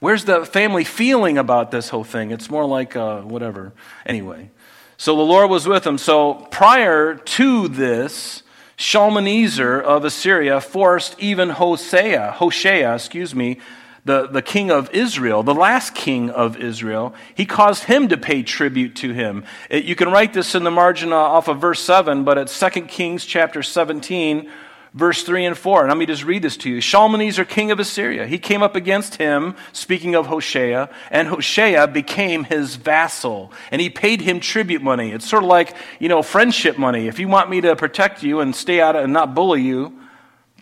where's 0.00 0.24
the 0.24 0.44
family 0.46 0.84
feeling 0.84 1.38
about 1.38 1.70
this 1.70 1.90
whole 1.90 2.02
thing? 2.02 2.30
It's 2.30 2.50
more 2.50 2.64
like 2.64 2.96
uh, 2.96 3.20
whatever. 3.20 3.72
Anyway, 4.06 4.50
so 4.96 5.14
the 5.14 5.22
Lord 5.22 5.50
was 5.50 5.68
with 5.68 5.86
him. 5.86 5.98
So 5.98 6.34
prior 6.50 7.14
to 7.14 7.68
this, 7.68 8.42
Shalmaneser 8.76 9.80
of 9.80 10.04
Assyria 10.04 10.60
forced 10.60 11.18
even 11.18 11.50
Hosea, 11.50 12.32
Hoshea, 12.32 12.94
excuse 12.94 13.34
me, 13.34 13.58
the, 14.04 14.28
the 14.28 14.42
king 14.42 14.70
of 14.70 14.88
Israel, 14.90 15.42
the 15.42 15.54
last 15.54 15.94
king 15.94 16.30
of 16.30 16.56
Israel, 16.58 17.12
he 17.34 17.44
caused 17.44 17.84
him 17.84 18.08
to 18.08 18.16
pay 18.16 18.42
tribute 18.44 18.94
to 18.96 19.12
him. 19.12 19.44
It, 19.68 19.84
you 19.84 19.96
can 19.96 20.10
write 20.10 20.32
this 20.32 20.54
in 20.54 20.62
the 20.62 20.70
margin 20.70 21.12
uh, 21.12 21.16
off 21.16 21.48
of 21.48 21.60
verse 21.60 21.80
7, 21.80 22.22
but 22.22 22.38
it's 22.38 22.58
2 22.58 22.82
Kings 22.82 23.24
chapter 23.24 23.64
17, 23.64 24.48
verse 24.94 25.22
3 25.22 25.44
and 25.44 25.58
4. 25.58 25.82
And 25.82 25.88
let 25.88 25.98
me 25.98 26.06
just 26.06 26.24
read 26.24 26.42
this 26.42 26.56
to 26.58 26.70
you. 26.70 26.80
Shalmaneser, 26.80 27.44
king 27.44 27.70
of 27.70 27.78
Assyria, 27.78 28.26
he 28.26 28.38
came 28.38 28.62
up 28.62 28.74
against 28.74 29.16
him, 29.16 29.54
speaking 29.72 30.14
of 30.14 30.26
Hoshea, 30.26 30.88
and 31.10 31.28
Hoshea 31.28 31.86
became 31.86 32.44
his 32.44 32.76
vassal, 32.76 33.52
and 33.70 33.80
he 33.80 33.90
paid 33.90 34.20
him 34.20 34.40
tribute 34.40 34.82
money. 34.82 35.12
It's 35.12 35.28
sort 35.28 35.42
of 35.42 35.48
like, 35.48 35.76
you 35.98 36.08
know, 36.08 36.22
friendship 36.22 36.78
money. 36.78 37.08
If 37.08 37.18
you 37.18 37.28
want 37.28 37.50
me 37.50 37.60
to 37.60 37.76
protect 37.76 38.22
you 38.22 38.40
and 38.40 38.54
stay 38.54 38.80
out 38.80 38.96
and 38.96 39.12
not 39.12 39.34
bully 39.34 39.62
you, 39.62 40.00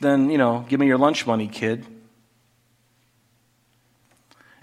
then, 0.01 0.31
you 0.31 0.39
know, 0.39 0.67
give 0.69 0.81
me 0.81 0.87
your 0.87 0.99
lunch 0.99 1.27
money, 1.27 1.47
kid. 1.47 1.87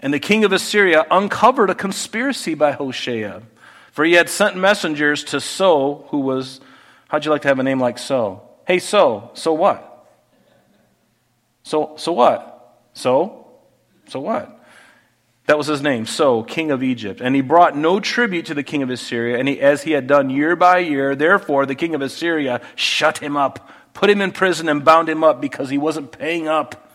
And 0.00 0.12
the 0.12 0.18
king 0.18 0.44
of 0.44 0.52
Assyria 0.52 1.06
uncovered 1.10 1.70
a 1.70 1.74
conspiracy 1.74 2.54
by 2.54 2.72
Hoshea, 2.72 3.40
for 3.92 4.04
he 4.04 4.14
had 4.14 4.28
sent 4.28 4.56
messengers 4.56 5.22
to 5.24 5.40
So, 5.40 6.06
who 6.08 6.18
was, 6.18 6.60
how'd 7.08 7.24
you 7.24 7.30
like 7.30 7.42
to 7.42 7.48
have 7.48 7.60
a 7.60 7.62
name 7.62 7.80
like 7.80 7.98
So? 7.98 8.42
Hey, 8.66 8.78
so, 8.78 9.30
so 9.34 9.52
what? 9.52 9.88
So, 11.62 11.94
so 11.96 12.12
what? 12.12 12.80
So, 12.94 13.46
so 14.08 14.20
what? 14.20 14.58
That 15.46 15.58
was 15.58 15.66
his 15.66 15.82
name, 15.82 16.06
So, 16.06 16.42
king 16.42 16.70
of 16.70 16.82
Egypt. 16.82 17.20
And 17.20 17.34
he 17.34 17.40
brought 17.40 17.76
no 17.76 17.98
tribute 17.98 18.46
to 18.46 18.54
the 18.54 18.62
king 18.62 18.82
of 18.82 18.90
Assyria, 18.90 19.38
and 19.38 19.48
he, 19.48 19.60
as 19.60 19.82
he 19.82 19.92
had 19.92 20.06
done 20.06 20.30
year 20.30 20.54
by 20.54 20.78
year. 20.78 21.16
Therefore, 21.16 21.66
the 21.66 21.74
king 21.74 21.94
of 21.94 22.00
Assyria 22.00 22.60
shut 22.76 23.18
him 23.18 23.36
up, 23.36 23.68
put 23.92 24.08
him 24.08 24.20
in 24.20 24.30
prison, 24.30 24.68
and 24.68 24.84
bound 24.84 25.08
him 25.08 25.24
up 25.24 25.40
because 25.40 25.68
he 25.68 25.78
wasn't 25.78 26.12
paying 26.12 26.46
up. 26.46 26.92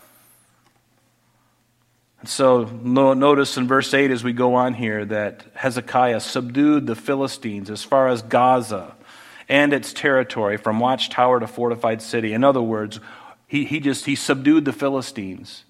And 2.21 2.29
so, 2.29 2.63
notice 2.63 3.57
in 3.57 3.67
verse 3.67 3.93
8 3.93 4.11
as 4.11 4.23
we 4.23 4.33
go 4.33 4.55
on 4.55 4.73
here 4.73 5.05
that 5.05 5.45
Hezekiah 5.53 6.21
subdued 6.21 6.87
the 6.87 6.95
Philistines 6.95 7.69
as 7.69 7.83
far 7.83 8.07
as 8.07 8.21
Gaza 8.21 8.96
and 9.49 9.73
its 9.73 9.93
territory 9.93 10.57
from 10.57 10.79
watchtower 10.79 11.39
to 11.39 11.47
fortified 11.47 12.01
city. 12.01 12.33
In 12.33 12.43
other 12.43 12.61
words, 12.61 12.99
he, 13.47 13.65
he 13.65 13.79
just 13.79 14.05
he 14.05 14.15
subdued 14.15 14.65
the 14.65 14.73
Philistines. 14.73 15.63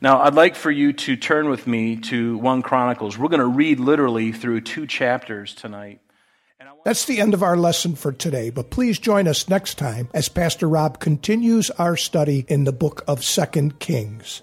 Now, 0.00 0.20
I'd 0.20 0.34
like 0.34 0.54
for 0.56 0.70
you 0.70 0.92
to 0.92 1.16
turn 1.16 1.48
with 1.48 1.66
me 1.66 1.96
to 1.96 2.36
1 2.38 2.62
Chronicles. 2.62 3.16
We're 3.16 3.28
going 3.28 3.40
to 3.40 3.46
read 3.46 3.80
literally 3.80 4.32
through 4.32 4.62
two 4.62 4.86
chapters 4.86 5.54
tonight. 5.54 6.00
That's 6.84 7.06
the 7.06 7.18
end 7.18 7.32
of 7.32 7.42
our 7.42 7.56
lesson 7.56 7.94
for 7.94 8.12
today, 8.12 8.50
but 8.50 8.68
please 8.68 8.98
join 8.98 9.26
us 9.26 9.48
next 9.48 9.78
time 9.78 10.10
as 10.12 10.28
Pastor 10.28 10.68
Rob 10.68 11.00
continues 11.00 11.70
our 11.70 11.96
study 11.96 12.44
in 12.46 12.64
the 12.64 12.72
book 12.72 13.02
of 13.08 13.24
Second 13.24 13.78
Kings. 13.78 14.42